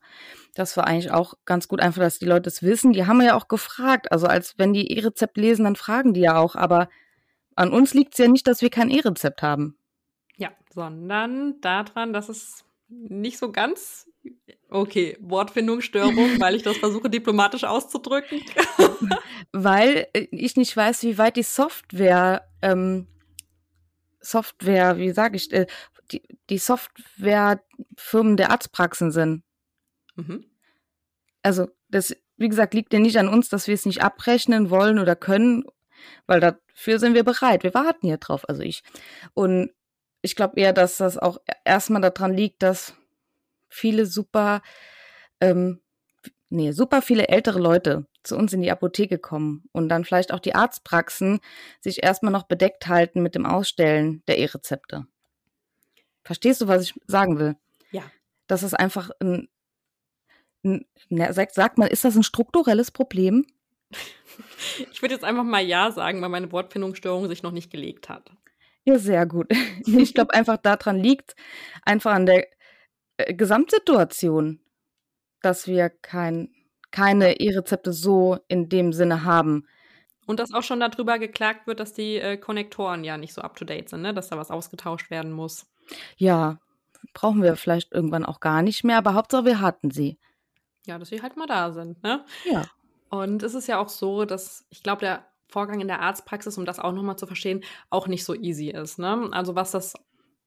Das 0.54 0.78
war 0.78 0.86
eigentlich 0.86 1.12
auch 1.12 1.34
ganz 1.46 1.68
gut, 1.68 1.82
einfach, 1.82 2.02
dass 2.02 2.20
die 2.20 2.26
Leute 2.26 2.50
es 2.50 2.62
wissen. 2.62 2.94
Die 2.94 3.06
haben 3.06 3.22
ja 3.22 3.36
auch 3.36 3.48
gefragt. 3.48 4.12
Also 4.12 4.28
als 4.28 4.58
wenn 4.58 4.74
die 4.74 4.92
E-Rezept 4.92 5.38
lesen, 5.38 5.64
dann 5.64 5.76
fragen 5.76 6.14
die 6.14 6.22
ja 6.22 6.38
auch. 6.38 6.56
Aber 6.56 6.90
an 7.56 7.72
uns 7.72 7.94
liegt 7.94 8.14
es 8.14 8.20
ja 8.20 8.28
nicht, 8.28 8.46
dass 8.48 8.62
wir 8.62 8.70
kein 8.70 8.90
E-Rezept 8.90 9.42
haben. 9.42 9.78
Ja, 10.36 10.52
sondern 10.74 11.60
daran, 11.62 12.14
dass 12.14 12.30
es 12.30 12.66
nicht 12.88 13.38
so 13.40 13.52
ganz 13.52 14.08
Okay, 14.70 15.18
Wortfindungsstörung, 15.22 16.40
weil 16.42 16.56
ich 16.56 16.64
das 16.64 16.78
versuche 16.78 17.10
diplomatisch 17.10 17.64
auszudrücken. 17.64 18.42
weil 19.54 20.08
ich 20.14 20.58
nicht 20.58 20.76
weiß, 20.76 21.04
wie 21.04 21.18
weit 21.18 21.38
die 21.38 21.44
Software 21.44 22.46
ähm, 22.62 23.08
Software, 24.20 24.98
wie 24.98 25.12
sage 25.12 25.38
ich, 25.38 25.52
äh, 25.54 25.68
die, 26.12 26.24
die 26.50 26.58
Softwarefirmen 26.58 28.38
der 28.38 28.52
Arztpraxen 28.52 29.12
sind. 29.12 29.44
Mhm. 30.16 30.46
Also 31.42 31.68
das, 31.90 32.16
wie 32.38 32.50
gesagt, 32.50 32.74
liegt 32.74 32.94
ja 32.94 33.00
nicht 33.00 33.18
an 33.18 33.30
uns, 33.30 33.50
dass 33.50 33.68
wir 33.68 33.74
es 33.74 33.86
nicht 33.86 34.04
abrechnen 34.04 34.70
wollen 34.70 35.00
oder 35.00 35.16
können, 35.16 35.64
weil 36.26 36.40
dafür 36.40 37.00
sind 37.00 37.14
wir 37.14 37.24
bereit. 37.24 37.64
Wir 37.64 37.74
warten 37.74 38.08
ja 38.08 38.18
drauf, 38.18 38.48
also 38.48 38.62
ich. 38.62 38.84
Und 39.34 39.72
ich 40.22 40.36
glaube 40.36 40.60
eher, 40.60 40.74
dass 40.74 40.98
das 40.98 41.18
auch 41.18 41.38
erstmal 41.64 42.02
daran 42.02 42.34
liegt, 42.34 42.64
dass 42.64 42.94
viele 43.70 44.06
super, 44.06 44.62
ähm, 45.40 45.82
nee, 46.50 46.72
super 46.72 47.02
viele 47.02 47.28
ältere 47.28 47.60
Leute 47.60 48.08
zu 48.24 48.36
uns 48.36 48.54
in 48.54 48.62
die 48.62 48.72
Apotheke 48.72 49.20
kommen 49.20 49.64
und 49.72 49.90
dann 49.90 50.04
vielleicht 50.04 50.34
auch 50.34 50.40
die 50.40 50.56
Arztpraxen 50.56 51.40
sich 51.80 52.04
erstmal 52.04 52.34
noch 52.34 52.44
bedeckt 52.44 52.88
halten 52.88 53.22
mit 53.22 53.36
dem 53.36 53.46
Ausstellen 53.46 54.24
der 54.28 54.38
E-Rezepte. 54.38 55.08
Verstehst 56.28 56.60
du, 56.60 56.68
was 56.68 56.84
ich 56.84 56.94
sagen 57.08 57.40
will? 57.40 57.56
Ja. 57.90 58.04
Das 58.48 58.62
ist 58.62 58.74
einfach 58.74 59.12
ein, 59.22 59.48
ein 60.62 60.86
sagt, 61.32 61.54
sagt 61.54 61.78
mal, 61.78 61.86
ist 61.88 62.04
das 62.04 62.18
ein 62.18 62.24
strukturelles 62.24 62.92
Problem? 62.92 63.48
Ich 64.92 65.02
würde 65.02 65.16
jetzt 65.16 65.24
einfach 65.24 65.44
mal 65.44 65.64
Ja 65.64 65.92
sagen, 65.92 66.22
weil 66.22 66.30
meine 66.30 66.52
Wortfindungsstörung 66.52 67.28
sich 67.28 67.42
noch 67.42 67.54
nicht 67.54 67.72
gelegt 67.72 68.08
hat. 68.08 68.30
Ja, 68.84 69.00
sehr 69.00 69.26
gut. 69.26 69.48
Ich 69.88 70.14
glaube 70.14 70.34
einfach 70.36 70.58
daran 70.58 71.00
liegt, 71.00 71.36
einfach 71.84 72.14
an 72.14 72.28
der 72.28 72.48
äh, 73.16 73.34
Gesamtsituation, 73.34 74.60
dass 75.42 75.66
wir 75.66 75.90
kein, 75.90 76.54
keine 76.92 77.40
E-Rezepte 77.40 77.94
so 77.94 78.38
in 78.48 78.70
dem 78.70 78.94
Sinne 78.94 79.24
haben. 79.24 79.66
Und 80.28 80.40
dass 80.40 80.54
auch 80.54 80.62
schon 80.62 80.82
darüber 80.82 81.18
geklagt 81.18 81.66
wird, 81.66 81.80
dass 81.80 81.94
die 81.94 82.18
äh, 82.18 82.38
Konnektoren 82.38 83.04
ja 83.04 83.18
nicht 83.18 83.34
so 83.34 83.42
up-to-date 83.42 83.90
sind, 83.90 84.04
ne? 84.04 84.14
dass 84.14 84.28
da 84.28 84.38
was 84.38 84.52
ausgetauscht 84.52 85.10
werden 85.10 85.32
muss. 85.32 85.66
Ja, 86.18 86.60
brauchen 87.14 87.42
wir 87.42 87.56
vielleicht 87.56 87.94
irgendwann 87.94 88.26
auch 88.26 88.40
gar 88.40 88.62
nicht 88.62 88.84
mehr, 88.84 88.98
aber 88.98 89.14
Hauptsache 89.14 89.46
wir 89.46 89.62
hatten 89.62 89.92
sie. 89.92 90.18
Ja, 90.86 90.98
dass 90.98 91.10
sie 91.10 91.22
halt 91.22 91.36
mal 91.36 91.48
da 91.48 91.72
sind, 91.72 92.02
ne? 92.04 92.24
Ja. 92.50 92.66
Und 93.10 93.44
es 93.44 93.54
ist 93.54 93.68
ja 93.68 93.80
auch 93.80 93.90
so, 93.90 94.26
dass 94.26 94.66
ich 94.70 94.84
glaube, 94.84 95.02
der 95.02 95.26
Vorgang 95.50 95.80
in 95.80 95.88
der 95.88 96.02
Arztpraxis, 96.02 96.58
um 96.58 96.66
das 96.66 96.80
auch 96.80 96.92
nochmal 96.92 97.18
zu 97.18 97.26
verstehen, 97.26 97.64
auch 97.90 98.08
nicht 98.08 98.26
so 98.26 98.34
easy 98.34 98.70
ist. 98.70 99.00
Ne? 99.00 99.30
Also 99.32 99.56
was 99.56 99.72
das, 99.72 99.94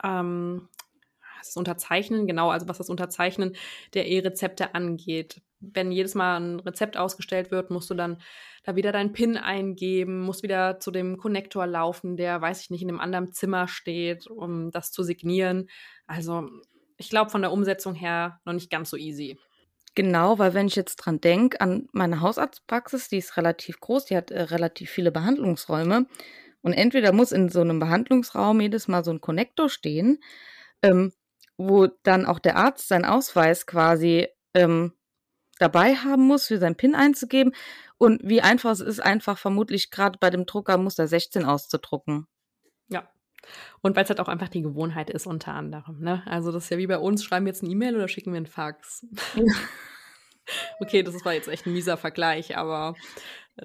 ähm, 0.04 0.68
das 1.46 1.56
Unterzeichnen, 1.56 2.26
genau, 2.26 2.50
also 2.50 2.68
was 2.68 2.78
das 2.78 2.90
Unterzeichnen 2.90 3.56
der 3.94 4.08
E-Rezepte 4.08 4.74
angeht. 4.74 5.42
Wenn 5.60 5.92
jedes 5.92 6.14
Mal 6.14 6.40
ein 6.40 6.60
Rezept 6.60 6.96
ausgestellt 6.96 7.50
wird, 7.50 7.70
musst 7.70 7.90
du 7.90 7.94
dann 7.94 8.18
da 8.62 8.76
wieder 8.76 8.92
deinen 8.92 9.12
PIN 9.12 9.36
eingeben, 9.36 10.20
musst 10.20 10.42
wieder 10.42 10.80
zu 10.80 10.90
dem 10.90 11.16
Konnektor 11.16 11.66
laufen, 11.66 12.16
der, 12.16 12.40
weiß 12.40 12.62
ich 12.62 12.70
nicht, 12.70 12.82
in 12.82 12.88
einem 12.88 13.00
anderen 13.00 13.32
Zimmer 13.32 13.68
steht, 13.68 14.26
um 14.26 14.70
das 14.70 14.92
zu 14.92 15.02
signieren. 15.02 15.68
Also 16.06 16.48
ich 16.96 17.08
glaube, 17.08 17.30
von 17.30 17.42
der 17.42 17.52
Umsetzung 17.52 17.94
her 17.94 18.40
noch 18.44 18.52
nicht 18.52 18.70
ganz 18.70 18.90
so 18.90 18.96
easy. 18.96 19.38
Genau, 19.94 20.38
weil 20.38 20.54
wenn 20.54 20.66
ich 20.66 20.76
jetzt 20.76 20.96
dran 20.96 21.20
denke, 21.20 21.60
an 21.60 21.88
meine 21.92 22.20
Hausarztpraxis, 22.20 23.08
die 23.08 23.18
ist 23.18 23.36
relativ 23.36 23.80
groß, 23.80 24.04
die 24.04 24.16
hat 24.16 24.30
äh, 24.30 24.42
relativ 24.42 24.90
viele 24.90 25.10
Behandlungsräume. 25.10 26.06
Und 26.62 26.72
entweder 26.74 27.12
muss 27.12 27.32
in 27.32 27.48
so 27.48 27.60
einem 27.60 27.80
Behandlungsraum 27.80 28.60
jedes 28.60 28.86
Mal 28.86 29.02
so 29.02 29.10
ein 29.10 29.20
Konnektor 29.20 29.68
stehen, 29.68 30.22
ähm, 30.82 31.12
wo 31.68 31.88
dann 32.02 32.26
auch 32.26 32.38
der 32.38 32.56
Arzt 32.56 32.88
seinen 32.88 33.04
Ausweis 33.04 33.66
quasi 33.66 34.28
ähm, 34.54 34.92
dabei 35.58 35.94
haben 35.94 36.26
muss, 36.26 36.46
für 36.46 36.58
sein 36.58 36.76
PIN 36.76 36.94
einzugeben. 36.94 37.52
Und 37.98 38.20
wie 38.24 38.40
einfach 38.40 38.70
es 38.70 38.80
ist, 38.80 39.00
einfach 39.00 39.38
vermutlich 39.38 39.90
gerade 39.90 40.18
bei 40.18 40.30
dem 40.30 40.46
Drucker 40.46 40.78
Muster 40.78 41.06
16 41.06 41.44
auszudrucken. 41.44 42.26
Ja. 42.88 43.08
Und 43.82 43.94
weil 43.94 44.04
es 44.04 44.10
halt 44.10 44.20
auch 44.20 44.28
einfach 44.28 44.48
die 44.48 44.62
Gewohnheit 44.62 45.10
ist, 45.10 45.26
unter 45.26 45.52
anderem. 45.52 46.00
Ne? 46.00 46.22
Also, 46.26 46.50
das 46.50 46.64
ist 46.64 46.70
ja 46.70 46.78
wie 46.78 46.86
bei 46.86 46.98
uns: 46.98 47.22
schreiben 47.22 47.44
wir 47.44 47.52
jetzt 47.52 47.62
eine 47.62 47.70
E-Mail 47.70 47.94
oder 47.94 48.08
schicken 48.08 48.32
wir 48.32 48.38
einen 48.38 48.46
Fax? 48.46 49.06
okay, 50.80 51.02
das 51.02 51.24
war 51.24 51.34
jetzt 51.34 51.48
echt 51.48 51.66
ein 51.66 51.74
mieser 51.74 51.98
Vergleich, 51.98 52.56
aber 52.56 52.94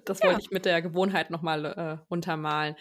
das 0.03 0.19
ja. 0.19 0.27
wollte 0.27 0.41
ich 0.41 0.51
mit 0.51 0.65
der 0.65 0.81
Gewohnheit 0.81 1.29
nochmal 1.29 1.65
äh, 1.65 2.05
untermalen. 2.09 2.75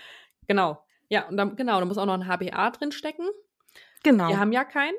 Genau. 0.49 0.85
Ja, 1.09 1.29
und 1.29 1.37
dann, 1.37 1.55
genau, 1.55 1.79
da 1.79 1.85
muss 1.85 1.99
auch 1.99 2.07
noch 2.07 2.15
ein 2.15 2.27
HBA 2.27 2.71
drinstecken. 2.71 3.29
Genau. 4.05 4.29
Wir 4.29 4.39
haben 4.39 4.53
ja 4.53 4.65
keinen. 4.65 4.95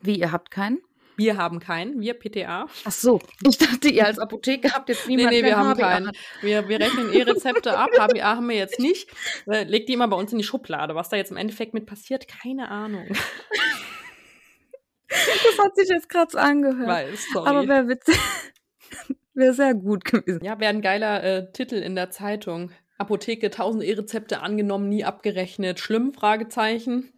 Wie, 0.00 0.18
ihr 0.18 0.32
habt 0.32 0.50
keinen? 0.50 0.80
Wir 1.16 1.36
haben 1.36 1.60
keinen, 1.60 2.00
wir 2.00 2.14
PTA. 2.14 2.66
Ach 2.84 2.90
so, 2.90 3.20
ich 3.46 3.58
dachte, 3.58 3.88
ihr 3.88 4.06
als 4.06 4.18
Apotheke 4.18 4.72
habt 4.72 4.88
jetzt 4.88 5.06
niemanden. 5.06 5.30
Nee, 5.30 5.42
nee, 5.42 5.46
wir 5.46 5.56
haben 5.56 5.74
HBA. 5.74 5.82
keinen. 5.82 6.12
Wir, 6.40 6.68
wir 6.68 6.80
rechnen 6.80 7.12
E-Rezepte 7.12 7.76
ab, 7.76 7.90
HBA 7.98 8.36
haben 8.36 8.48
wir 8.48 8.56
jetzt 8.56 8.80
nicht. 8.80 9.10
Äh, 9.46 9.64
legt 9.64 9.88
die 9.88 9.92
immer 9.92 10.08
bei 10.08 10.16
uns 10.16 10.32
in 10.32 10.38
die 10.38 10.44
Schublade. 10.44 10.94
Was 10.94 11.10
da 11.10 11.16
jetzt 11.16 11.30
im 11.30 11.36
Endeffekt 11.36 11.74
mit 11.74 11.86
passiert, 11.86 12.26
keine 12.28 12.68
Ahnung. 12.68 13.06
Das 15.14 15.58
hat 15.62 15.76
sich 15.76 15.90
jetzt 15.90 16.08
gerade 16.08 16.40
angehört. 16.40 16.88
Weiß, 16.88 17.26
sorry. 17.34 17.46
Aber 17.46 17.68
wäre 17.68 17.86
witzig. 17.86 18.18
Wäre 19.34 19.52
sehr 19.52 19.74
gut 19.74 20.06
gewesen. 20.06 20.42
Ja, 20.42 20.58
wäre 20.58 20.70
ein 20.70 20.80
geiler 20.80 21.22
äh, 21.22 21.52
Titel 21.52 21.74
in 21.74 21.94
der 21.94 22.10
Zeitung. 22.10 22.70
Apotheke, 22.96 23.46
1000 23.46 23.84
E-Rezepte 23.84 24.40
angenommen, 24.40 24.88
nie 24.88 25.04
abgerechnet. 25.04 25.80
Schlimm? 25.80 26.14
Fragezeichen. 26.14 27.12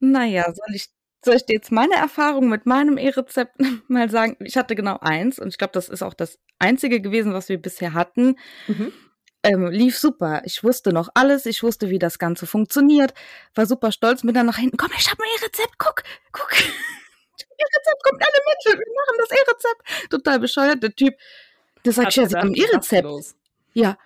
Naja, 0.00 0.44
soll 0.52 0.74
ich 0.74 0.88
soll 1.24 1.34
ich 1.34 1.44
dir 1.44 1.54
jetzt 1.54 1.72
meine 1.72 1.94
Erfahrung 1.94 2.48
mit 2.48 2.66
meinem 2.66 2.98
E-Rezept 2.98 3.56
mal 3.88 4.08
sagen? 4.10 4.36
Ich 4.40 4.56
hatte 4.56 4.74
genau 4.74 4.98
eins 5.00 5.38
und 5.38 5.48
ich 5.48 5.58
glaube, 5.58 5.72
das 5.72 5.88
ist 5.88 6.02
auch 6.02 6.14
das 6.14 6.38
einzige 6.58 7.00
gewesen, 7.00 7.34
was 7.34 7.48
wir 7.48 7.60
bisher 7.60 7.94
hatten. 7.94 8.36
Mhm. 8.68 8.92
Ähm, 9.42 9.66
lief 9.66 9.98
super. 9.98 10.42
Ich 10.44 10.64
wusste 10.64 10.92
noch 10.92 11.08
alles. 11.14 11.46
Ich 11.46 11.62
wusste, 11.62 11.90
wie 11.90 11.98
das 11.98 12.18
Ganze 12.18 12.46
funktioniert. 12.46 13.14
War 13.54 13.66
super 13.66 13.92
stolz 13.92 14.24
mit 14.24 14.34
dann 14.34 14.46
nach 14.46 14.58
hinten. 14.58 14.76
Komm, 14.76 14.90
ich 14.98 15.10
habe 15.10 15.22
ein 15.22 15.28
E-Rezept. 15.38 15.78
Guck, 15.78 16.02
guck. 16.32 16.52
E-Rezept 17.58 18.02
kommt 18.02 18.22
alle 18.22 18.42
mit. 18.46 18.80
Wir 18.80 18.94
machen 18.94 19.16
das 19.18 19.30
E-Rezept. 19.30 20.10
Total 20.10 20.40
bescheuert. 20.40 20.82
Der 20.82 20.94
Typ, 20.94 21.14
der 21.84 21.92
sagt, 21.92 22.14
ja, 22.16 22.28
Sie 22.28 22.36
haben 22.36 22.50
ein 22.50 22.54
E-Rezept. 22.54 23.34
Ja, 23.72 23.98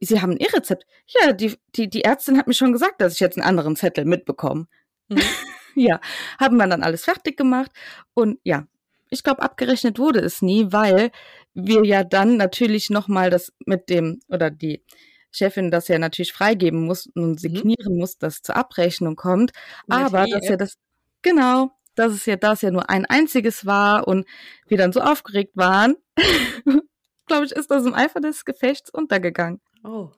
Sie 0.00 0.20
haben 0.20 0.32
ein 0.32 0.38
E-Rezept. 0.38 0.86
Ja, 1.06 1.32
die, 1.32 1.56
die, 1.74 1.88
die 1.88 2.04
Ärztin 2.04 2.38
hat 2.38 2.46
mir 2.46 2.54
schon 2.54 2.72
gesagt, 2.72 3.00
dass 3.00 3.14
ich 3.14 3.20
jetzt 3.20 3.36
einen 3.36 3.46
anderen 3.46 3.76
Zettel 3.76 4.04
mitbekomme. 4.04 4.66
Mhm. 5.08 5.18
ja, 5.74 6.00
haben 6.38 6.56
wir 6.56 6.66
dann 6.66 6.82
alles 6.82 7.04
fertig 7.04 7.36
gemacht 7.36 7.70
und 8.14 8.38
ja, 8.44 8.66
ich 9.10 9.22
glaube, 9.22 9.42
abgerechnet 9.42 9.98
wurde 9.98 10.20
es 10.20 10.42
nie, 10.42 10.72
weil 10.72 11.10
wir 11.54 11.84
ja 11.84 12.02
dann 12.04 12.36
natürlich 12.36 12.90
nochmal 12.90 13.30
das 13.30 13.52
mit 13.64 13.88
dem, 13.88 14.20
oder 14.28 14.50
die 14.50 14.82
Chefin 15.30 15.70
das 15.70 15.88
ja 15.88 15.98
natürlich 15.98 16.32
freigeben 16.32 16.84
muss 16.84 17.06
und 17.06 17.30
mhm. 17.32 17.38
signieren 17.38 17.94
mhm. 17.94 17.98
muss, 17.98 18.18
dass 18.18 18.42
zur 18.42 18.56
Abrechnung 18.56 19.16
kommt. 19.16 19.52
Mit 19.86 19.98
aber 19.98 20.26
dass 20.26 20.48
ja 20.48 20.56
das, 20.56 20.76
genau, 21.22 21.70
dass 21.94 22.12
es 22.12 22.26
ja 22.26 22.36
das 22.36 22.62
ja 22.62 22.70
nur 22.70 22.90
ein 22.90 23.06
einziges 23.06 23.66
war 23.66 24.06
und 24.06 24.26
wir 24.66 24.78
dann 24.78 24.92
so 24.92 25.00
aufgeregt 25.00 25.56
waren, 25.56 25.96
glaube 27.26 27.46
ich, 27.46 27.52
ist 27.52 27.70
das 27.70 27.86
im 27.86 27.94
Eifer 27.94 28.20
des 28.20 28.44
Gefechts 28.44 28.90
untergegangen. 28.90 29.60
Oh. 29.82 30.10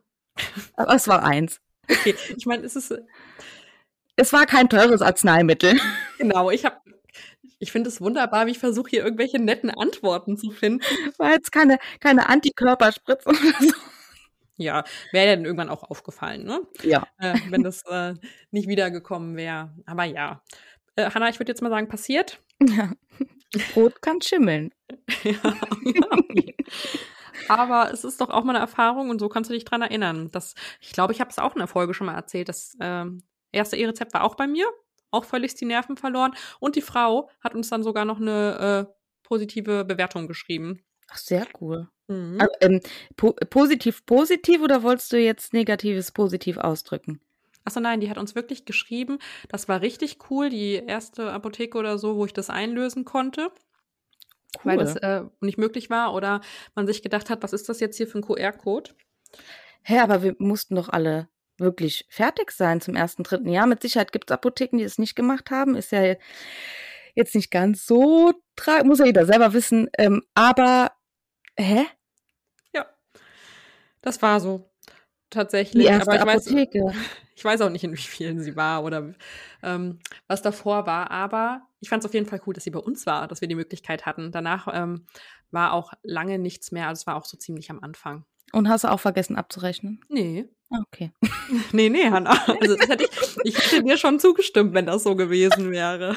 Aber 0.75 0.95
es 0.95 1.09
war 1.09 1.25
eins. 1.25 1.61
Okay, 1.88 2.14
ich 2.37 2.47
meine, 2.47 2.64
es 2.64 2.76
ist 2.76 2.95
es 4.16 4.32
war 4.32 4.46
kein 4.46 4.68
teures 4.68 5.02
Arzneimittel. 5.02 5.78
Genau, 6.18 6.50
ich 6.50 6.64
habe 6.64 6.76
ich 7.58 7.73
finde 7.73 7.88
es 7.88 8.00
wunderbar, 8.00 8.46
wie 8.46 8.52
ich 8.52 8.58
versuche 8.58 8.90
hier 8.90 9.04
irgendwelche 9.04 9.38
netten 9.38 9.70
Antworten 9.70 10.37
zu 10.37 10.50
finden. 10.50 10.82
War 11.18 11.32
jetzt 11.32 11.52
keine, 11.52 11.78
keine 12.00 12.28
Antikörperspritze 12.28 13.28
oder 13.28 13.38
so. 13.61 13.75
Ja, 14.56 14.85
wäre 15.12 15.26
ja 15.26 15.37
dann 15.37 15.44
irgendwann 15.44 15.68
auch 15.68 15.82
aufgefallen, 15.82 16.44
ne? 16.44 16.61
Ja. 16.82 17.06
Äh, 17.18 17.38
wenn 17.50 17.62
das 17.62 17.82
äh, 17.87 18.14
nicht 18.50 18.68
wiedergekommen 18.68 19.37
wäre. 19.37 19.75
Aber 19.85 20.04
ja. 20.04 20.42
Äh, 20.96 21.11
Hanna, 21.11 21.28
ich 21.28 21.38
würde 21.38 21.52
jetzt 21.52 21.62
mal 21.62 21.70
sagen, 21.70 21.88
passiert. 21.88 22.40
Ja. 22.61 22.92
Brot 23.75 24.00
kann 24.00 24.23
schimmeln. 24.23 24.73
ja, 25.23 25.32
ja. 25.85 26.06
Aber 27.49 27.92
es 27.92 28.04
ist 28.04 28.20
doch 28.20 28.30
auch 28.30 28.44
mal 28.44 28.54
eine 28.54 28.64
Erfahrung 28.64 29.11
und 29.11 29.18
so 29.18 29.28
kannst 29.28 29.50
du 29.50 29.54
dich 29.54 29.64
dran 29.64 29.82
erinnern. 29.82 30.30
Dass, 30.30 30.54
ich 30.80 30.92
glaube, 30.92 31.12
ich 31.12 31.20
habe 31.20 31.30
es 31.30 31.38
auch 31.38 31.54
in 31.54 31.58
der 31.58 31.68
Folge 31.68 31.92
schon 31.94 32.06
mal 32.06 32.14
erzählt, 32.14 32.49
dass 32.49 32.76
ähm, 32.80 33.23
erste 33.56 33.76
E-Rezept 33.76 34.14
war 34.14 34.25
auch 34.25 34.34
bei 34.34 34.46
mir, 34.46 34.66
auch 35.10 35.25
völlig 35.25 35.54
die 35.54 35.64
Nerven 35.64 35.96
verloren. 35.96 36.34
Und 36.60 36.76
die 36.76 36.82
Frau 36.82 37.28
hat 37.40 37.54
uns 37.54 37.68
dann 37.68 37.82
sogar 37.82 38.04
noch 38.04 38.20
eine 38.20 38.86
äh, 38.88 38.92
positive 39.22 39.84
Bewertung 39.84 40.28
geschrieben. 40.28 40.82
Ach, 41.08 41.18
sehr 41.18 41.46
cool. 41.60 41.88
Mhm. 42.08 42.40
Also, 42.40 42.52
ähm, 42.60 42.80
po 43.16 43.32
positiv, 43.50 44.04
positiv 44.06 44.60
oder 44.60 44.82
wolltest 44.82 45.12
du 45.12 45.18
jetzt 45.18 45.52
negatives 45.52 46.12
positiv 46.12 46.58
ausdrücken? 46.58 47.20
Achso, 47.64 47.80
nein, 47.80 48.00
die 48.00 48.08
hat 48.08 48.18
uns 48.18 48.36
wirklich 48.36 48.64
geschrieben. 48.64 49.18
Das 49.48 49.68
war 49.68 49.80
richtig 49.80 50.18
cool, 50.30 50.50
die 50.50 50.75
erste 50.75 51.32
Apotheke 51.32 51.76
oder 51.78 51.98
so, 51.98 52.16
wo 52.16 52.25
ich 52.25 52.32
das 52.32 52.48
einlösen 52.48 53.04
konnte. 53.04 53.50
Cool. 54.58 54.62
Weil 54.64 54.78
das 54.78 54.96
äh, 54.96 55.25
nicht 55.40 55.58
möglich 55.58 55.90
war 55.90 56.14
oder 56.14 56.40
man 56.76 56.86
sich 56.86 57.02
gedacht 57.02 57.28
hat, 57.28 57.42
was 57.42 57.52
ist 57.52 57.68
das 57.68 57.80
jetzt 57.80 57.96
hier 57.96 58.06
für 58.06 58.18
ein 58.18 58.22
QR-Code? 58.22 58.92
Hä, 59.82 59.98
aber 59.98 60.22
wir 60.22 60.36
mussten 60.38 60.76
doch 60.76 60.88
alle 60.88 61.28
wirklich 61.58 62.06
fertig 62.08 62.50
sein 62.50 62.80
zum 62.80 62.94
ersten, 62.94 63.22
dritten 63.22 63.48
Jahr. 63.48 63.66
Mit 63.66 63.82
Sicherheit 63.82 64.12
gibt 64.12 64.30
es 64.30 64.34
Apotheken, 64.34 64.78
die 64.78 64.84
es 64.84 64.98
nicht 64.98 65.16
gemacht 65.16 65.50
haben. 65.50 65.76
Ist 65.76 65.92
ja 65.92 66.14
jetzt 67.14 67.34
nicht 67.34 67.50
ganz 67.50 67.86
so 67.86 68.32
tragisch, 68.56 68.84
muss 68.84 68.98
ja 68.98 69.06
jeder 69.06 69.26
selber 69.26 69.52
wissen. 69.52 69.88
Ähm, 69.98 70.22
aber, 70.34 70.92
hä? 71.56 71.86
Ja, 72.75 72.86
das 74.02 74.20
war 74.22 74.40
so. 74.40 74.70
Tatsächlich. 75.30 75.84
Die 75.84 75.90
erste 75.90 76.20
aber 76.20 76.32
Apotheke. 76.32 76.80
Weiß, 76.84 76.94
Ich 77.36 77.44
weiß 77.44 77.60
auch 77.60 77.68
nicht, 77.68 77.84
in 77.84 77.92
wie 77.92 77.98
vielen 77.98 78.40
sie 78.40 78.56
war 78.56 78.82
oder 78.82 79.12
ähm, 79.62 79.98
was 80.26 80.40
davor 80.40 80.86
war, 80.86 81.10
aber 81.10 81.68
ich 81.80 81.90
fand 81.90 82.02
es 82.02 82.08
auf 82.08 82.14
jeden 82.14 82.25
Fall 82.25 82.40
cool, 82.46 82.54
dass 82.54 82.64
sie 82.64 82.70
bei 82.70 82.78
uns 82.78 83.04
war, 83.04 83.28
dass 83.28 83.42
wir 83.42 83.48
die 83.48 83.54
Möglichkeit 83.54 84.06
hatten. 84.06 84.32
Danach 84.32 84.68
ähm, 84.72 85.04
war 85.50 85.75
auch 85.75 85.92
lange 86.02 86.38
nichts 86.38 86.72
mehr, 86.72 86.88
also 86.88 87.00
es 87.00 87.06
war 87.06 87.14
auch 87.14 87.26
so 87.26 87.36
ziemlich 87.36 87.70
am 87.70 87.80
Anfang. 87.80 88.25
Und 88.53 88.69
hast 88.69 88.85
du 88.85 88.88
auch 88.91 89.00
vergessen 89.00 89.37
abzurechnen? 89.37 90.00
Nee. 90.09 90.49
Okay. 90.71 91.12
Nee, 91.73 91.88
nee, 91.91 92.11
Hanna. 92.11 92.31
Also 92.61 92.75
das 92.76 92.88
hätte 92.88 93.05
ich, 93.05 93.37
ich 93.45 93.57
hätte 93.73 93.85
dir 93.85 93.97
schon 93.97 94.19
zugestimmt, 94.19 94.75
wenn 94.75 94.87
das 94.87 95.05
so 95.05 95.15
gewesen 95.15 95.71
wäre. 95.71 96.17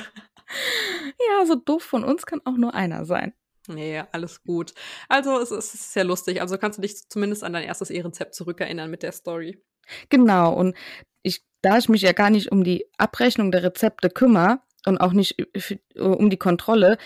Ja, 1.30 1.46
so 1.46 1.56
doof 1.56 1.84
von 1.84 2.04
uns 2.04 2.26
kann 2.26 2.42
auch 2.46 2.58
nur 2.58 2.74
einer 2.74 3.06
sein. 3.06 3.34
Nee, 3.68 4.02
alles 4.12 4.42
gut. 4.44 4.74
Also 5.08 5.40
es, 5.40 5.52
es 5.52 5.74
ist 5.76 5.94
sehr 5.94 6.04
lustig. 6.04 6.42
Also 6.42 6.58
kannst 6.58 6.78
du 6.80 6.82
dich 6.82 7.08
zumindest 7.10 7.44
an 7.44 7.54
dein 7.54 7.64
erstes 7.64 7.92
E-Rezept 7.92 8.34
zurückerinnern 8.34 8.90
mit 8.90 9.04
der 9.04 9.12
Story. 9.12 9.62
Genau. 10.10 10.54
Und 10.54 10.76
ich, 11.22 11.44
da 11.62 11.78
ich 11.78 11.90
mich 11.90 12.02
ja 12.02 12.14
gar 12.14 12.32
nicht 12.32 12.52
um 12.52 12.64
die 12.64 12.86
Abrechnung 12.98 13.52
der 13.52 13.62
Rezepte 13.64 14.10
kümmere 14.10 14.60
und 14.88 14.98
auch 14.98 15.14
nicht 15.14 15.36
für- 15.58 15.80
um 15.96 16.30
die 16.32 16.38
Kontrolle, 16.38 16.98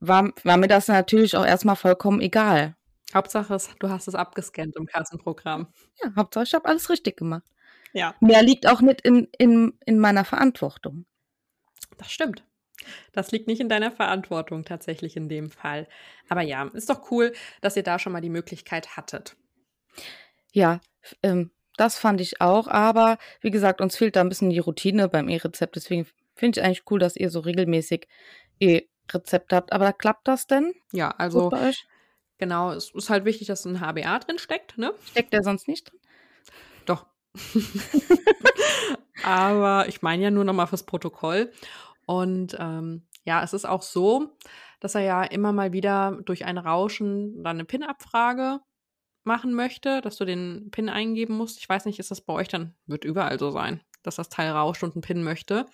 war, 0.00 0.32
war 0.44 0.56
mir 0.58 0.68
das 0.68 0.88
natürlich 0.88 1.36
auch 1.36 1.46
erstmal 1.46 1.76
vollkommen 1.76 2.20
egal. 2.20 2.76
Hauptsache, 3.14 3.54
es- 3.54 3.70
du 3.78 3.88
hast 3.88 4.08
es 4.08 4.14
abgescannt 4.14 4.76
im 4.76 4.86
Kassenprogramm. 4.86 5.72
Ja, 6.02 6.12
Hauptsache, 6.16 6.44
ich 6.44 6.54
habe 6.54 6.68
alles 6.68 6.88
richtig 6.90 7.16
gemacht. 7.16 7.42
Ja, 7.92 8.14
Mehr 8.20 8.42
liegt 8.42 8.68
auch 8.68 8.80
nicht 8.82 9.00
in, 9.00 9.28
in, 9.36 9.76
in 9.84 9.98
meiner 9.98 10.24
Verantwortung. 10.24 11.06
das 11.98 12.10
stimmt. 12.12 12.44
Das 13.12 13.30
liegt 13.30 13.46
nicht 13.46 13.60
in 13.60 13.68
deiner 13.68 13.90
Verantwortung 13.90 14.64
tatsächlich 14.64 15.16
in 15.16 15.28
dem 15.28 15.50
Fall. 15.50 15.86
Aber 16.28 16.40
ja, 16.40 16.64
ist 16.72 16.88
doch 16.88 17.10
cool, 17.10 17.32
dass 17.60 17.76
ihr 17.76 17.82
da 17.82 17.98
schon 17.98 18.12
mal 18.12 18.22
die 18.22 18.30
Möglichkeit 18.30 18.96
hattet. 18.96 19.36
Ja, 20.52 20.80
ähm, 21.22 21.50
das 21.76 21.98
fand 21.98 22.20
ich 22.20 22.40
auch. 22.40 22.68
Aber 22.68 23.18
wie 23.40 23.50
gesagt, 23.50 23.80
uns 23.80 23.96
fehlt 23.96 24.16
da 24.16 24.20
ein 24.22 24.28
bisschen 24.30 24.50
die 24.50 24.58
Routine 24.60 25.08
beim 25.08 25.28
E-Rezept. 25.28 25.76
Deswegen 25.76 26.06
finde 26.34 26.60
ich 26.60 26.64
eigentlich 26.64 26.84
cool, 26.90 26.98
dass 27.00 27.16
ihr 27.16 27.28
so 27.30 27.40
regelmäßig 27.40 28.08
E-Rezept 28.60 29.52
habt. 29.52 29.72
Aber 29.72 29.92
klappt 29.92 30.26
das 30.28 30.46
denn 30.46 30.72
Ja, 30.92 31.10
also? 31.10 31.50
Genau, 32.40 32.72
es 32.72 32.90
ist 32.90 33.10
halt 33.10 33.24
wichtig, 33.24 33.46
dass 33.46 33.64
ein 33.64 33.80
HBA 33.80 34.18
drin 34.18 34.38
steckt, 34.38 34.76
ne? 34.78 34.92
Steckt 35.04 35.32
der 35.32 35.44
sonst 35.44 35.68
nicht 35.68 35.90
drin? 35.90 36.00
Doch. 36.86 37.06
Aber 39.22 39.86
ich 39.86 40.02
meine 40.02 40.24
ja 40.24 40.30
nur 40.30 40.44
noch 40.44 40.54
mal 40.54 40.66
fürs 40.66 40.84
Protokoll. 40.84 41.52
Und 42.06 42.56
ähm, 42.58 43.06
ja, 43.24 43.44
es 43.44 43.52
ist 43.52 43.66
auch 43.66 43.82
so, 43.82 44.36
dass 44.80 44.94
er 44.94 45.02
ja 45.02 45.22
immer 45.22 45.52
mal 45.52 45.72
wieder 45.72 46.18
durch 46.24 46.44
ein 46.44 46.58
Rauschen 46.58 47.44
dann 47.44 47.56
eine 47.56 47.64
PIN-Abfrage 47.64 48.60
machen 49.24 49.54
möchte, 49.54 50.00
dass 50.00 50.16
du 50.16 50.24
den 50.24 50.70
PIN 50.70 50.88
eingeben 50.88 51.36
musst. 51.36 51.58
Ich 51.58 51.68
weiß 51.68 51.84
nicht, 51.84 51.98
ist 51.98 52.10
das 52.10 52.22
bei 52.22 52.32
euch 52.32 52.48
dann, 52.48 52.74
wird 52.86 53.04
überall 53.04 53.38
so 53.38 53.50
sein, 53.50 53.82
dass 54.02 54.16
das 54.16 54.30
Teil 54.30 54.50
rauscht 54.50 54.82
und 54.82 54.94
einen 54.94 55.02
PIN 55.02 55.22
möchte. 55.22 55.66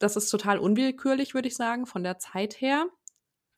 Das 0.00 0.16
ist 0.16 0.28
total 0.28 0.58
unwillkürlich, 0.58 1.34
würde 1.34 1.48
ich 1.48 1.54
sagen, 1.54 1.86
von 1.86 2.02
der 2.02 2.18
Zeit 2.18 2.60
her. 2.60 2.86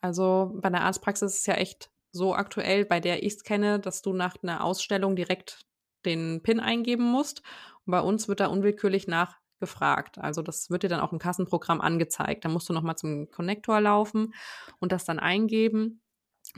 Also 0.02 0.52
bei 0.60 0.68
der 0.68 0.82
Arztpraxis 0.82 1.32
ist 1.32 1.40
es 1.40 1.46
ja 1.46 1.54
echt 1.54 1.90
so 2.16 2.35
aktuell, 2.35 2.85
bei 2.85 3.00
der 3.00 3.23
ich 3.23 3.35
es 3.35 3.44
kenne, 3.44 3.78
dass 3.78 4.02
du 4.02 4.12
nach 4.12 4.37
einer 4.42 4.64
Ausstellung 4.64 5.16
direkt 5.16 5.66
den 6.04 6.42
PIN 6.42 6.61
eingeben 6.61 7.04
musst. 7.04 7.42
Und 7.85 7.92
bei 7.92 8.00
uns 8.00 8.28
wird 8.28 8.40
da 8.40 8.46
unwillkürlich 8.46 9.06
nachgefragt. 9.06 10.18
Also 10.18 10.42
das 10.42 10.70
wird 10.70 10.82
dir 10.82 10.88
dann 10.88 11.00
auch 11.00 11.12
im 11.12 11.18
Kassenprogramm 11.18 11.80
angezeigt. 11.80 12.44
Da 12.44 12.49
musst 12.49 12.68
du 12.68 12.73
nochmal 12.73 12.96
zum 12.96 13.30
Connector 13.30 13.80
laufen 13.80 14.35
und 14.80 14.92
das 14.92 15.04
dann 15.04 15.18
eingeben. 15.18 16.00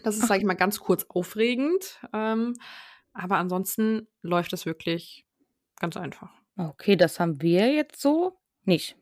Das 0.05 0.17
ist, 0.17 0.29
sage 0.29 0.41
ich 0.41 0.47
mal, 0.47 0.55
ganz 0.55 0.81
kurz 0.81 1.05
aufregend. 1.09 2.01
Ähm, 2.13 2.55
aber 3.13 3.37
ansonsten 3.37 4.07
läuft 4.23 4.53
es 4.53 4.65
wirklich 4.65 5.27
ganz 5.81 5.97
einfach. 5.97 6.31
Okay, 6.57 6.97
das 6.97 7.19
haben 7.21 7.41
wir 7.43 7.73
jetzt 7.73 8.01
so 8.01 8.39
nicht. 8.65 8.97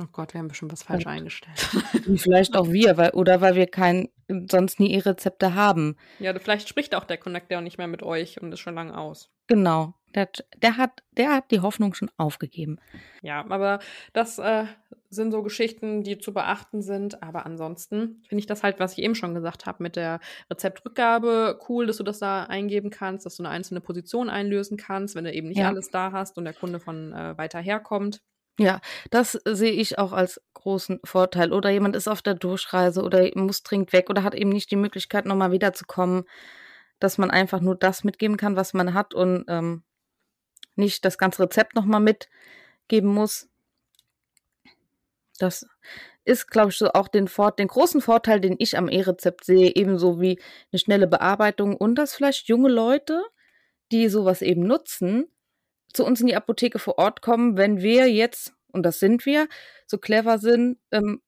Oh 0.00 0.06
Gott, 0.10 0.32
wir 0.32 0.38
haben 0.40 0.48
bestimmt 0.48 0.72
was 0.72 0.82
falsch 0.82 1.04
Gut. 1.04 1.12
eingestellt. 1.12 1.70
Und 2.06 2.18
vielleicht 2.20 2.56
auch 2.56 2.68
wir, 2.70 2.96
weil, 2.96 3.10
oder 3.10 3.40
weil 3.40 3.54
wir 3.54 3.66
kein, 3.66 4.08
sonst 4.50 4.80
nie 4.80 4.92
E-Rezepte 4.94 5.54
haben. 5.54 5.96
ja, 6.18 6.32
vielleicht 6.38 6.68
spricht 6.68 6.94
auch 6.94 7.04
der 7.04 7.18
Connector 7.18 7.60
nicht 7.60 7.76
mehr 7.78 7.88
mit 7.88 8.02
euch 8.02 8.40
und 8.40 8.52
ist 8.52 8.60
schon 8.60 8.74
lange 8.74 8.96
aus. 8.96 9.30
Genau. 9.48 9.94
Der, 10.14 10.22
hat- 10.22 10.46
der, 10.62 10.76
hat, 10.78 11.02
der 11.12 11.30
hat 11.34 11.50
die 11.50 11.60
Hoffnung 11.60 11.92
schon 11.94 12.10
aufgegeben. 12.16 12.78
Ja, 13.22 13.44
aber 13.50 13.80
das 14.14 14.38
äh, 14.38 14.64
sind 15.10 15.30
so 15.32 15.42
Geschichten, 15.42 16.02
die 16.02 16.16
zu 16.18 16.32
beachten 16.32 16.80
sind. 16.82 17.22
Aber 17.22 17.44
ansonsten 17.44 18.22
finde 18.28 18.40
ich 18.40 18.46
das 18.46 18.62
halt, 18.62 18.78
was 18.80 18.92
ich 18.96 19.04
eben 19.04 19.14
schon 19.14 19.34
gesagt 19.34 19.66
habe, 19.66 19.82
mit 19.82 19.96
der 19.96 20.20
Rezeptrückgabe 20.50 21.58
cool, 21.68 21.86
dass 21.86 21.98
du 21.98 22.02
das 22.02 22.18
da 22.18 22.44
eingeben 22.44 22.90
kannst, 22.90 23.26
dass 23.26 23.36
du 23.36 23.42
eine 23.42 23.50
einzelne 23.50 23.80
Position 23.80 24.30
einlösen 24.30 24.76
kannst, 24.76 25.14
wenn 25.14 25.24
du 25.24 25.32
eben 25.32 25.48
nicht 25.48 25.58
Ja. 25.58 25.68
alles 25.68 25.90
da 25.90 26.12
hast 26.12 26.38
und 26.38 26.44
der 26.44 26.54
Kunde 26.54 26.80
von 26.80 27.12
äh, 27.12 27.36
weiter 27.36 27.60
herkommt. 27.60 28.22
Ja, 28.58 28.80
das 29.10 29.32
sehe 29.46 29.72
ich 29.72 29.98
auch 29.98 30.12
als 30.12 30.40
großen 30.54 31.00
Vorteil. 31.04 31.52
Oder 31.52 31.70
jemand 31.70 31.96
ist 31.96 32.08
auf 32.08 32.22
der 32.22 32.34
Durchreise 32.34 33.02
oder 33.02 33.30
muss 33.34 33.62
dringend 33.62 33.92
weg 33.92 34.10
oder 34.10 34.22
hat 34.22 34.34
eben 34.34 34.50
nicht 34.50 34.70
die 34.70 34.76
Möglichkeit, 34.76 35.24
nochmal 35.24 35.52
wiederzukommen, 35.52 36.24
dass 37.00 37.18
man 37.18 37.30
einfach 37.30 37.60
nur 37.60 37.76
das 37.76 38.04
mitgeben 38.04 38.36
kann, 38.36 38.56
was 38.56 38.74
man 38.74 38.94
hat 38.94 39.14
und 39.14 39.44
ähm, 39.48 39.82
nicht 40.76 41.04
das 41.04 41.18
ganze 41.18 41.44
Rezept 41.44 41.74
nochmal 41.74 42.00
mitgeben 42.00 43.10
muss. 43.10 43.48
Das 45.38 45.66
ist, 46.24 46.48
glaube 46.48 46.70
ich, 46.70 46.78
so 46.78 46.92
auch 46.92 47.08
den, 47.08 47.28
Vor 47.28 47.52
den 47.52 47.68
großen 47.68 48.00
Vorteil, 48.00 48.40
den 48.40 48.56
ich 48.58 48.78
am 48.78 48.88
E-Rezept 48.88 49.44
sehe, 49.44 49.74
ebenso 49.74 50.20
wie 50.20 50.40
eine 50.72 50.78
schnelle 50.78 51.06
Bearbeitung 51.06 51.76
und 51.76 51.96
dass 51.96 52.14
vielleicht 52.14 52.48
junge 52.48 52.68
Leute, 52.68 53.22
die 53.90 54.08
sowas 54.08 54.42
eben 54.42 54.62
nutzen, 54.66 55.26
zu 55.92 56.04
uns 56.04 56.20
in 56.20 56.26
die 56.26 56.36
Apotheke 56.36 56.78
vor 56.78 56.98
Ort 56.98 57.22
kommen, 57.22 57.56
wenn 57.56 57.82
wir 57.82 58.10
jetzt, 58.10 58.54
und 58.72 58.84
das 58.84 58.98
sind 58.98 59.26
wir, 59.26 59.48
so 59.86 59.98
clever 59.98 60.38
sind 60.38 60.78
ähm, 60.90 61.20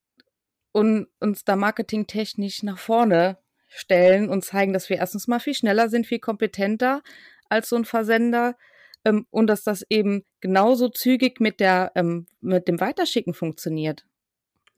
und 0.72 1.08
uns 1.20 1.44
da 1.44 1.56
marketingtechnisch 1.56 2.62
nach 2.62 2.78
vorne 2.78 3.38
stellen 3.68 4.28
und 4.28 4.44
zeigen, 4.44 4.72
dass 4.72 4.88
wir 4.88 4.98
erstens 4.98 5.26
mal 5.26 5.40
viel 5.40 5.54
schneller 5.54 5.88
sind, 5.88 6.06
viel 6.06 6.20
kompetenter 6.20 7.02
als 7.48 7.68
so 7.68 7.76
ein 7.76 7.84
Versender 7.84 8.56
ähm, 9.04 9.26
und 9.30 9.46
dass 9.48 9.64
das 9.64 9.84
eben 9.90 10.24
genauso 10.40 10.88
zügig 10.88 11.40
mit 11.40 11.60
der 11.60 11.92
ähm, 11.94 12.26
mit 12.40 12.68
dem 12.68 12.80
Weiterschicken 12.80 13.34
funktioniert. 13.34 14.04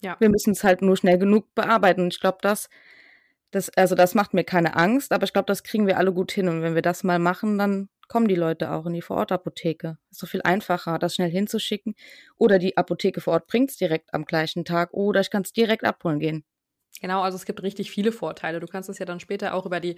Ja. 0.01 0.17
Wir 0.19 0.29
müssen 0.29 0.53
es 0.53 0.65
halt 0.65 0.83
nur 0.83 0.97
schnell 0.97 1.19
genug 1.19 1.55
bearbeiten. 1.55 2.03
Und 2.03 2.15
ich 2.15 2.21
glaube, 2.21 2.39
das, 2.43 2.69
das, 3.51 3.71
also 3.71 3.95
das 3.95 4.15
macht 4.15 4.35
mir 4.35 4.45
keine 4.45 4.77
Angst, 4.77 5.13
aber 5.13 5.25
ich 5.25 5.33
glaube, 5.33 5.47
das 5.47 5.63
kriegen 5.63 5.87
wir 5.87 5.99
alle 5.99 6.13
gut 6.13 6.33
hin. 6.33 6.49
Und 6.49 6.63
wenn 6.63 6.75
wir 6.75 6.83
das 6.83 7.05
mal 7.05 7.19
machen, 7.19 7.59
dann 7.59 7.89
kommen 8.09 8.29
die 8.29 8.35
Leute 8.35 8.73
auch 8.73 8.87
in 8.87 8.95
die 8.95 9.03
Vorortapotheke. 9.03 9.99
Ist 10.11 10.21
so 10.21 10.27
viel 10.27 10.43
einfacher, 10.43 10.99
das 10.99 11.15
schnell 11.15 11.31
hinzuschicken. 11.31 11.95
Oder 12.37 12.59
die 12.59 12.77
Apotheke 12.77 13.21
vor 13.21 13.35
Ort 13.35 13.47
bringt 13.47 13.71
es 13.71 13.77
direkt 13.77 14.15
am 14.15 14.25
gleichen 14.25 14.65
Tag. 14.65 14.93
Oder 14.93 15.21
ich 15.21 15.31
kann 15.31 15.43
es 15.43 15.53
direkt 15.53 15.85
abholen 15.85 16.21
gehen. 16.21 16.45
Genau, 17.01 17.21
also 17.21 17.37
es 17.37 17.45
gibt 17.45 17.63
richtig 17.63 17.91
viele 17.91 18.11
Vorteile. 18.11 18.59
Du 18.59 18.67
kannst 18.67 18.89
es 18.89 18.99
ja 18.99 19.05
dann 19.05 19.21
später 19.21 19.53
auch 19.53 19.67
über 19.67 19.81
die 19.81 19.97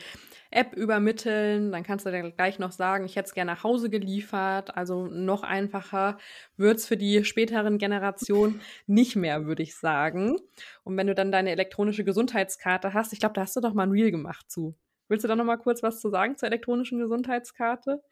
App 0.51 0.75
übermitteln. 0.75 1.71
Dann 1.71 1.85
kannst 1.85 2.07
du 2.07 2.11
dann 2.11 2.35
gleich 2.35 2.59
noch 2.59 2.73
sagen, 2.73 3.05
ich 3.05 3.15
hätte 3.15 3.29
es 3.29 3.35
gerne 3.35 3.53
nach 3.53 3.63
Hause 3.63 3.89
geliefert. 3.89 4.77
Also 4.77 5.07
noch 5.07 5.45
einfacher 5.45 6.19
wird 6.57 6.79
es 6.79 6.87
für 6.87 6.97
die 6.97 7.25
späteren 7.25 7.79
Generationen 7.79 8.61
nicht 8.87 9.15
mehr, 9.15 9.47
würde 9.47 9.63
ich 9.63 9.77
sagen. 9.77 10.39
Und 10.83 10.97
wenn 10.97 11.07
du 11.07 11.15
dann 11.15 11.31
deine 11.31 11.51
elektronische 11.53 12.05
Gesundheitskarte 12.05 12.95
hast, 12.95 13.13
ich 13.13 13.21
glaube, 13.21 13.35
da 13.35 13.43
hast 13.43 13.55
du 13.55 13.61
doch 13.61 13.75
mal 13.75 13.85
ein 13.85 13.93
Reel 13.93 14.11
gemacht 14.11 14.51
zu. 14.51 14.75
Willst 15.09 15.25
du 15.25 15.29
da 15.29 15.37
noch 15.37 15.45
mal 15.45 15.57
kurz 15.57 15.83
was 15.83 16.01
zu 16.01 16.11
sagen 16.11 16.37
zur 16.37 16.49
elektronischen 16.49 16.99
Gesundheitskarte? 16.99 18.03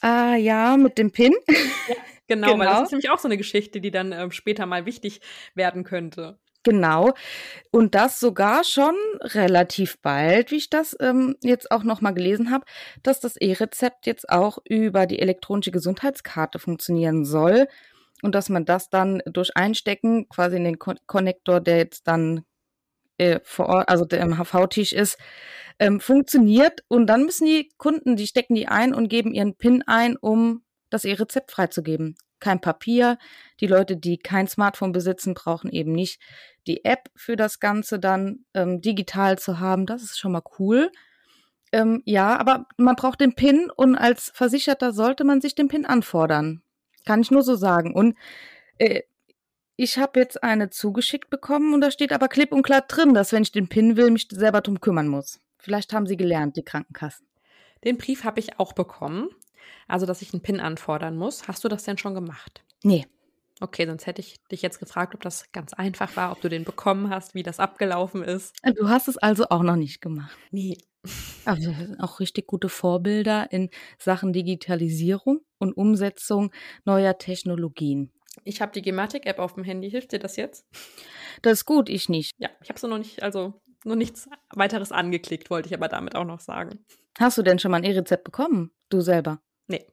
Ah 0.00 0.34
ja, 0.34 0.76
mit 0.76 0.98
dem 0.98 1.10
PIN. 1.12 1.32
Genau, 2.28 2.58
weil 2.58 2.58
das 2.60 2.68
Genau. 2.68 2.82
ist 2.84 2.92
nämlich 2.92 3.10
auch 3.10 3.18
so 3.18 3.28
eine 3.28 3.36
Geschichte, 3.36 3.80
die 3.80 3.90
dann 3.90 4.12
ähm, 4.12 4.30
später 4.30 4.64
mal 4.64 4.86
wichtig 4.86 5.20
werden 5.54 5.84
könnte. 5.84 6.38
Genau. 6.62 7.12
Und 7.72 7.94
das 7.94 8.20
sogar 8.20 8.62
schon 8.64 8.94
relativ 9.20 10.00
bald, 10.00 10.50
wie 10.52 10.56
ich 10.56 10.70
das 10.70 10.96
ähm, 11.00 11.36
jetzt 11.42 11.70
auch 11.72 11.82
nochmal 11.82 12.14
gelesen 12.14 12.50
habe, 12.52 12.64
dass 13.02 13.20
das 13.20 13.36
E-Rezept 13.36 14.06
jetzt 14.06 14.30
auch 14.30 14.58
über 14.66 15.06
die 15.06 15.18
elektronische 15.18 15.72
Gesundheitskarte 15.72 16.58
funktionieren 16.60 17.24
soll 17.24 17.66
und 18.22 18.34
dass 18.34 18.48
man 18.48 18.64
das 18.64 18.88
dann 18.88 19.20
durch 19.26 19.56
Einstecken 19.56 20.28
quasi 20.28 20.56
in 20.56 20.64
den 20.64 20.78
Kon 20.78 20.98
Konnektor, 21.06 21.60
der 21.60 21.78
jetzt 21.78 22.06
dann 22.06 22.44
äh, 23.22 23.40
vor 23.44 23.66
Ort, 23.66 23.88
also 23.88 24.04
der 24.04 24.20
im 24.20 24.36
HV-Tisch 24.36 24.92
ist, 24.92 25.16
ähm, 25.78 26.00
funktioniert. 26.00 26.84
Und 26.88 27.06
dann 27.06 27.24
müssen 27.24 27.46
die 27.46 27.70
Kunden, 27.78 28.16
die 28.16 28.26
stecken 28.26 28.54
die 28.54 28.68
ein 28.68 28.92
und 28.92 29.08
geben 29.08 29.32
ihren 29.32 29.56
PIN 29.56 29.82
ein, 29.86 30.16
um 30.16 30.62
das 30.90 31.04
E-Rezept 31.04 31.52
freizugeben. 31.52 32.16
Kein 32.40 32.60
Papier. 32.60 33.18
Die 33.60 33.68
Leute, 33.68 33.96
die 33.96 34.18
kein 34.18 34.48
Smartphone 34.48 34.92
besitzen, 34.92 35.34
brauchen 35.34 35.70
eben 35.70 35.92
nicht 35.92 36.20
die 36.66 36.84
App 36.84 37.08
für 37.14 37.36
das 37.36 37.60
Ganze 37.60 37.98
dann 37.98 38.44
ähm, 38.54 38.80
digital 38.80 39.38
zu 39.38 39.60
haben. 39.60 39.86
Das 39.86 40.02
ist 40.02 40.18
schon 40.18 40.32
mal 40.32 40.42
cool. 40.58 40.90
Ähm, 41.70 42.02
ja, 42.04 42.38
aber 42.38 42.66
man 42.76 42.96
braucht 42.96 43.20
den 43.20 43.34
PIN 43.34 43.70
und 43.74 43.96
als 43.96 44.32
Versicherter 44.34 44.92
sollte 44.92 45.24
man 45.24 45.40
sich 45.40 45.54
den 45.54 45.68
PIN 45.68 45.86
anfordern. 45.86 46.62
Kann 47.06 47.20
ich 47.20 47.30
nur 47.30 47.42
so 47.42 47.54
sagen. 47.54 47.94
Und 47.94 48.16
äh, 48.78 49.02
ich 49.82 49.98
habe 49.98 50.20
jetzt 50.20 50.42
eine 50.42 50.70
zugeschickt 50.70 51.28
bekommen 51.28 51.74
und 51.74 51.80
da 51.80 51.90
steht 51.90 52.12
aber 52.12 52.28
klipp 52.28 52.52
und 52.52 52.62
klar 52.62 52.82
drin, 52.82 53.14
dass 53.14 53.32
wenn 53.32 53.42
ich 53.42 53.52
den 53.52 53.68
PIN 53.68 53.96
will, 53.96 54.10
mich 54.10 54.28
selber 54.30 54.60
drum 54.60 54.80
kümmern 54.80 55.08
muss. 55.08 55.40
Vielleicht 55.58 55.92
haben 55.92 56.06
sie 56.06 56.16
gelernt, 56.16 56.56
die 56.56 56.64
Krankenkassen. 56.64 57.26
Den 57.84 57.98
Brief 57.98 58.24
habe 58.24 58.40
ich 58.40 58.58
auch 58.60 58.72
bekommen. 58.72 59.28
Also, 59.88 60.06
dass 60.06 60.22
ich 60.22 60.32
einen 60.32 60.42
PIN 60.42 60.60
anfordern 60.60 61.16
muss. 61.16 61.48
Hast 61.48 61.64
du 61.64 61.68
das 61.68 61.84
denn 61.84 61.98
schon 61.98 62.14
gemacht? 62.14 62.62
Nee. 62.82 63.06
Okay, 63.60 63.86
sonst 63.86 64.06
hätte 64.06 64.20
ich 64.20 64.36
dich 64.50 64.62
jetzt 64.62 64.80
gefragt, 64.80 65.14
ob 65.14 65.22
das 65.22 65.50
ganz 65.52 65.72
einfach 65.72 66.16
war, 66.16 66.32
ob 66.32 66.40
du 66.40 66.48
den 66.48 66.64
bekommen 66.64 67.10
hast, 67.10 67.34
wie 67.34 67.42
das 67.42 67.60
abgelaufen 67.60 68.22
ist. 68.24 68.56
Du 68.76 68.88
hast 68.88 69.08
es 69.08 69.18
also 69.18 69.46
auch 69.50 69.62
noch 69.62 69.76
nicht 69.76 70.00
gemacht. 70.00 70.36
Nee. 70.50 70.78
Also 71.44 71.74
auch 71.98 72.20
richtig 72.20 72.46
gute 72.46 72.68
Vorbilder 72.68 73.50
in 73.50 73.70
Sachen 73.98 74.32
Digitalisierung 74.32 75.40
und 75.58 75.76
Umsetzung 75.76 76.52
neuer 76.84 77.18
Technologien. 77.18 78.12
Ich 78.44 78.60
habe 78.60 78.72
die 78.72 78.82
Gematik-App 78.82 79.38
auf 79.38 79.54
dem 79.54 79.64
Handy. 79.64 79.90
Hilft 79.90 80.12
dir 80.12 80.18
das 80.18 80.36
jetzt? 80.36 80.66
Das 81.42 81.52
ist 81.52 81.64
gut, 81.64 81.88
ich 81.88 82.08
nicht. 82.08 82.32
Ja, 82.38 82.50
ich 82.62 82.68
habe 82.68 82.78
so 82.78 82.86
noch 82.86 82.98
nicht, 82.98 83.22
also 83.22 83.60
noch 83.84 83.96
nichts 83.96 84.28
weiteres 84.54 84.92
angeklickt, 84.92 85.50
wollte 85.50 85.68
ich 85.68 85.74
aber 85.74 85.88
damit 85.88 86.14
auch 86.14 86.24
noch 86.24 86.40
sagen. 86.40 86.84
Hast 87.18 87.38
du 87.38 87.42
denn 87.42 87.58
schon 87.58 87.70
mal 87.70 87.78
ein 87.78 87.84
E-Rezept 87.84 88.24
bekommen? 88.24 88.70
Du 88.88 89.00
selber? 89.00 89.40
Nee. 89.66 89.86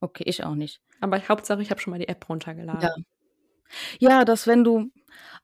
Okay, 0.00 0.24
ich 0.26 0.44
auch 0.44 0.54
nicht. 0.54 0.80
Aber 1.00 1.20
Hauptsache, 1.28 1.62
ich 1.62 1.70
habe 1.70 1.80
schon 1.80 1.92
mal 1.92 1.98
die 1.98 2.08
App 2.08 2.28
runtergeladen. 2.28 2.82
Ja. 2.82 2.94
Ja, 3.98 4.24
dass 4.24 4.46
wenn 4.46 4.64
du, 4.64 4.90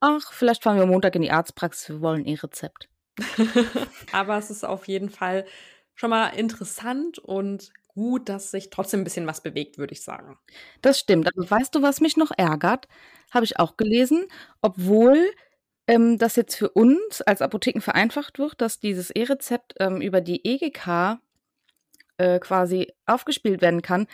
ach, 0.01 0.33
vielleicht 0.33 0.63
fahren 0.63 0.79
wir 0.79 0.87
Montag 0.87 1.15
in 1.15 1.23
die 1.23 1.31
Arztpraxis, 1.31 1.91
wir 1.91 2.01
wollen 2.01 2.25
E-Rezept. 2.25 2.89
aber 4.13 4.39
es 4.39 4.51
ist 4.51 4.65
auf 4.65 4.89
jeden 4.89 5.11
Fall 5.11 5.45
schon 5.95 6.11
mal 6.11 6.29
interessant 6.29 7.19
und 7.19 7.71
gut, 7.95 8.29
dass 8.29 8.51
sich 8.51 8.71
trotzdem 8.71 9.01
ein 9.01 9.05
bisschen 9.05 9.27
was 9.27 9.43
bewegt, 9.43 9.79
würde 9.79 9.93
ich 9.93 10.03
sagen. 10.03 10.39
Das 10.83 10.99
stimmt. 10.99 11.29
Aber 11.29 11.51
weißt 11.51 11.75
du, 11.75 11.83
was 11.83 12.01
mich 12.01 12.17
noch 12.17 12.33
ärgert? 12.37 12.89
Habe 13.31 13.45
ich 13.45 13.59
auch 13.59 13.77
gelesen, 13.77 14.27
obwohl 14.61 15.31
ähm, 15.87 16.19
das 16.19 16.37
jetzt 16.37 16.57
für 16.57 16.71
uns 16.71 17.23
als 17.23 17.43
Apotheken 17.43 17.81
vereinfacht 17.81 18.39
wird, 18.39 18.61
dass 18.61 18.81
dieses 18.81 19.11
E-Rezept 19.11 19.75
ähm, 19.79 20.01
über 20.01 20.21
die 20.21 20.45
EGK 20.45 21.19
äh, 22.19 22.39
quasi 22.39 22.93
aufgespielt 23.07 23.61
werden 23.61 23.83
kann 23.83 24.07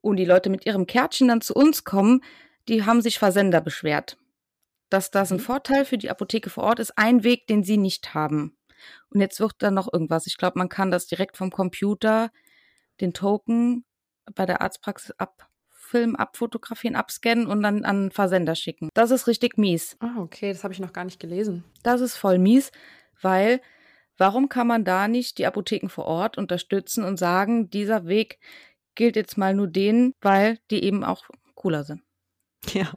und 0.00 0.16
die 0.16 0.24
Leute 0.24 0.50
mit 0.50 0.66
ihrem 0.66 0.86
Kärtchen 0.86 1.28
dann 1.28 1.40
zu 1.40 1.54
uns 1.54 1.84
kommen, 1.84 2.22
die 2.68 2.84
haben 2.84 3.02
sich 3.02 3.18
Versender 3.18 3.60
beschwert. 3.60 4.18
Dass 4.88 5.10
das 5.10 5.32
ein 5.32 5.38
mhm. 5.38 5.42
Vorteil 5.42 5.84
für 5.84 5.98
die 5.98 6.10
Apotheke 6.10 6.50
vor 6.50 6.64
Ort 6.64 6.78
ist, 6.78 6.96
ein 6.96 7.24
Weg, 7.24 7.46
den 7.48 7.64
sie 7.64 7.76
nicht 7.76 8.14
haben. 8.14 8.56
Und 9.10 9.20
jetzt 9.20 9.40
wird 9.40 9.54
da 9.58 9.70
noch 9.70 9.92
irgendwas. 9.92 10.26
Ich 10.26 10.36
glaube, 10.36 10.58
man 10.58 10.68
kann 10.68 10.90
das 10.90 11.06
direkt 11.06 11.36
vom 11.36 11.50
Computer, 11.50 12.30
den 13.00 13.12
Token 13.12 13.84
bei 14.34 14.46
der 14.46 14.60
Arztpraxis 14.60 15.14
abfilmen, 15.18 16.16
abfotografieren, 16.16 16.96
abscannen 16.96 17.46
und 17.46 17.62
dann 17.62 17.84
an 17.84 18.10
Versender 18.10 18.54
schicken. 18.54 18.88
Das 18.94 19.10
ist 19.10 19.26
richtig 19.26 19.58
mies. 19.58 19.96
Ah, 20.00 20.16
okay, 20.18 20.52
das 20.52 20.64
habe 20.64 20.74
ich 20.74 20.80
noch 20.80 20.92
gar 20.92 21.04
nicht 21.04 21.20
gelesen. 21.20 21.64
Das 21.82 22.00
ist 22.00 22.16
voll 22.16 22.38
mies, 22.38 22.72
weil 23.20 23.60
warum 24.16 24.48
kann 24.48 24.66
man 24.66 24.84
da 24.84 25.08
nicht 25.08 25.38
die 25.38 25.46
Apotheken 25.46 25.88
vor 25.88 26.06
Ort 26.06 26.38
unterstützen 26.38 27.04
und 27.04 27.18
sagen, 27.18 27.70
dieser 27.70 28.06
Weg 28.06 28.38
gilt 28.94 29.16
jetzt 29.16 29.36
mal 29.36 29.54
nur 29.54 29.68
denen, 29.68 30.14
weil 30.20 30.58
die 30.70 30.82
eben 30.82 31.04
auch 31.04 31.24
cooler 31.54 31.84
sind. 31.84 32.02
Ja, 32.72 32.92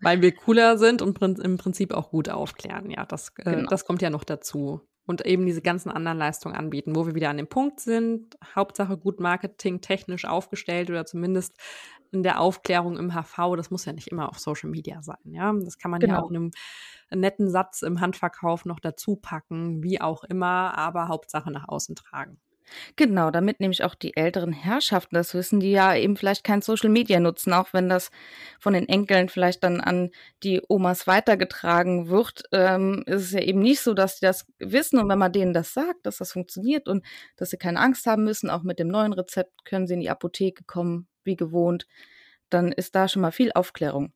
weil 0.00 0.22
wir 0.22 0.34
cooler 0.34 0.78
sind 0.78 1.02
und 1.02 1.18
im 1.20 1.58
Prinzip 1.58 1.92
auch 1.92 2.10
gut 2.10 2.30
aufklären. 2.30 2.90
Ja, 2.90 3.04
das, 3.04 3.30
äh, 3.36 3.56
genau. 3.56 3.68
das 3.68 3.84
kommt 3.84 4.00
ja 4.00 4.08
noch 4.08 4.24
dazu 4.24 4.80
und 5.06 5.26
eben 5.26 5.46
diese 5.46 5.62
ganzen 5.62 5.90
anderen 5.90 6.18
Leistungen 6.18 6.54
anbieten, 6.54 6.94
wo 6.94 7.06
wir 7.06 7.14
wieder 7.14 7.30
an 7.30 7.36
dem 7.36 7.48
Punkt 7.48 7.80
sind, 7.80 8.36
Hauptsache 8.54 8.96
gut 8.96 9.20
marketingtechnisch 9.20 10.24
aufgestellt 10.24 10.90
oder 10.90 11.04
zumindest 11.04 11.56
in 12.12 12.22
der 12.22 12.40
Aufklärung 12.40 12.98
im 12.98 13.12
HV, 13.12 13.56
das 13.56 13.70
muss 13.70 13.84
ja 13.84 13.92
nicht 13.92 14.08
immer 14.08 14.28
auf 14.28 14.38
Social 14.38 14.70
Media 14.70 15.02
sein, 15.02 15.16
ja. 15.24 15.52
Das 15.52 15.78
kann 15.78 15.90
man 15.90 16.00
genau. 16.00 16.14
ja 16.14 16.22
auch 16.22 16.30
in 16.30 16.36
einem 16.36 16.50
netten 17.10 17.50
Satz 17.50 17.82
im 17.82 18.00
Handverkauf 18.00 18.64
noch 18.64 18.80
dazu 18.80 19.16
packen, 19.16 19.82
wie 19.82 20.00
auch 20.00 20.24
immer, 20.24 20.76
aber 20.76 21.08
Hauptsache 21.08 21.50
nach 21.50 21.68
außen 21.68 21.96
tragen. 21.96 22.38
Genau, 22.96 23.30
damit 23.30 23.60
nämlich 23.60 23.84
auch 23.84 23.94
die 23.94 24.16
älteren 24.16 24.52
Herrschaften 24.52 25.14
das 25.14 25.34
wissen, 25.34 25.60
die 25.60 25.72
ja 25.72 25.94
eben 25.94 26.16
vielleicht 26.16 26.44
kein 26.44 26.62
Social 26.62 26.90
Media 26.90 27.20
nutzen, 27.20 27.52
auch 27.52 27.72
wenn 27.72 27.88
das 27.88 28.10
von 28.58 28.74
den 28.74 28.88
Enkeln 28.88 29.28
vielleicht 29.28 29.62
dann 29.64 29.80
an 29.80 30.10
die 30.42 30.62
Omas 30.68 31.06
weitergetragen 31.06 32.08
wird, 32.08 32.44
ähm, 32.52 33.02
ist 33.06 33.22
es 33.22 33.32
ja 33.32 33.40
eben 33.40 33.60
nicht 33.60 33.80
so, 33.80 33.94
dass 33.94 34.18
sie 34.18 34.26
das 34.26 34.46
wissen. 34.58 34.98
Und 34.98 35.08
wenn 35.08 35.18
man 35.18 35.32
denen 35.32 35.52
das 35.52 35.74
sagt, 35.74 36.04
dass 36.06 36.18
das 36.18 36.32
funktioniert 36.32 36.88
und 36.88 37.04
dass 37.36 37.50
sie 37.50 37.58
keine 37.58 37.80
Angst 37.80 38.06
haben 38.06 38.24
müssen, 38.24 38.50
auch 38.50 38.62
mit 38.62 38.78
dem 38.78 38.88
neuen 38.88 39.12
Rezept 39.12 39.64
können 39.64 39.86
sie 39.86 39.94
in 39.94 40.00
die 40.00 40.10
Apotheke 40.10 40.64
kommen, 40.64 41.08
wie 41.24 41.36
gewohnt, 41.36 41.86
dann 42.50 42.72
ist 42.72 42.94
da 42.94 43.08
schon 43.08 43.22
mal 43.22 43.32
viel 43.32 43.52
Aufklärung 43.52 44.12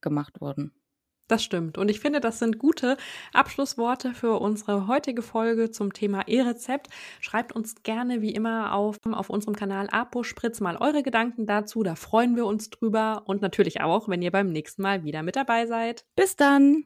gemacht 0.00 0.40
worden. 0.40 0.77
Das 1.28 1.44
stimmt. 1.44 1.76
Und 1.76 1.90
ich 1.90 2.00
finde, 2.00 2.20
das 2.20 2.38
sind 2.38 2.58
gute 2.58 2.96
Abschlussworte 3.34 4.14
für 4.14 4.40
unsere 4.40 4.86
heutige 4.86 5.20
Folge 5.20 5.70
zum 5.70 5.92
Thema 5.92 6.26
E-Rezept. 6.26 6.88
Schreibt 7.20 7.52
uns 7.52 7.82
gerne 7.82 8.22
wie 8.22 8.32
immer 8.32 8.72
auf, 8.72 8.96
auf 9.04 9.28
unserem 9.28 9.54
Kanal 9.54 9.88
Apo 9.90 10.22
Spritz 10.22 10.60
mal 10.60 10.78
eure 10.78 11.02
Gedanken 11.02 11.46
dazu. 11.46 11.82
Da 11.82 11.96
freuen 11.96 12.34
wir 12.34 12.46
uns 12.46 12.70
drüber. 12.70 13.22
Und 13.26 13.42
natürlich 13.42 13.82
auch, 13.82 14.08
wenn 14.08 14.22
ihr 14.22 14.30
beim 14.30 14.50
nächsten 14.50 14.80
Mal 14.80 15.04
wieder 15.04 15.22
mit 15.22 15.36
dabei 15.36 15.66
seid. 15.66 16.06
Bis 16.16 16.34
dann! 16.34 16.84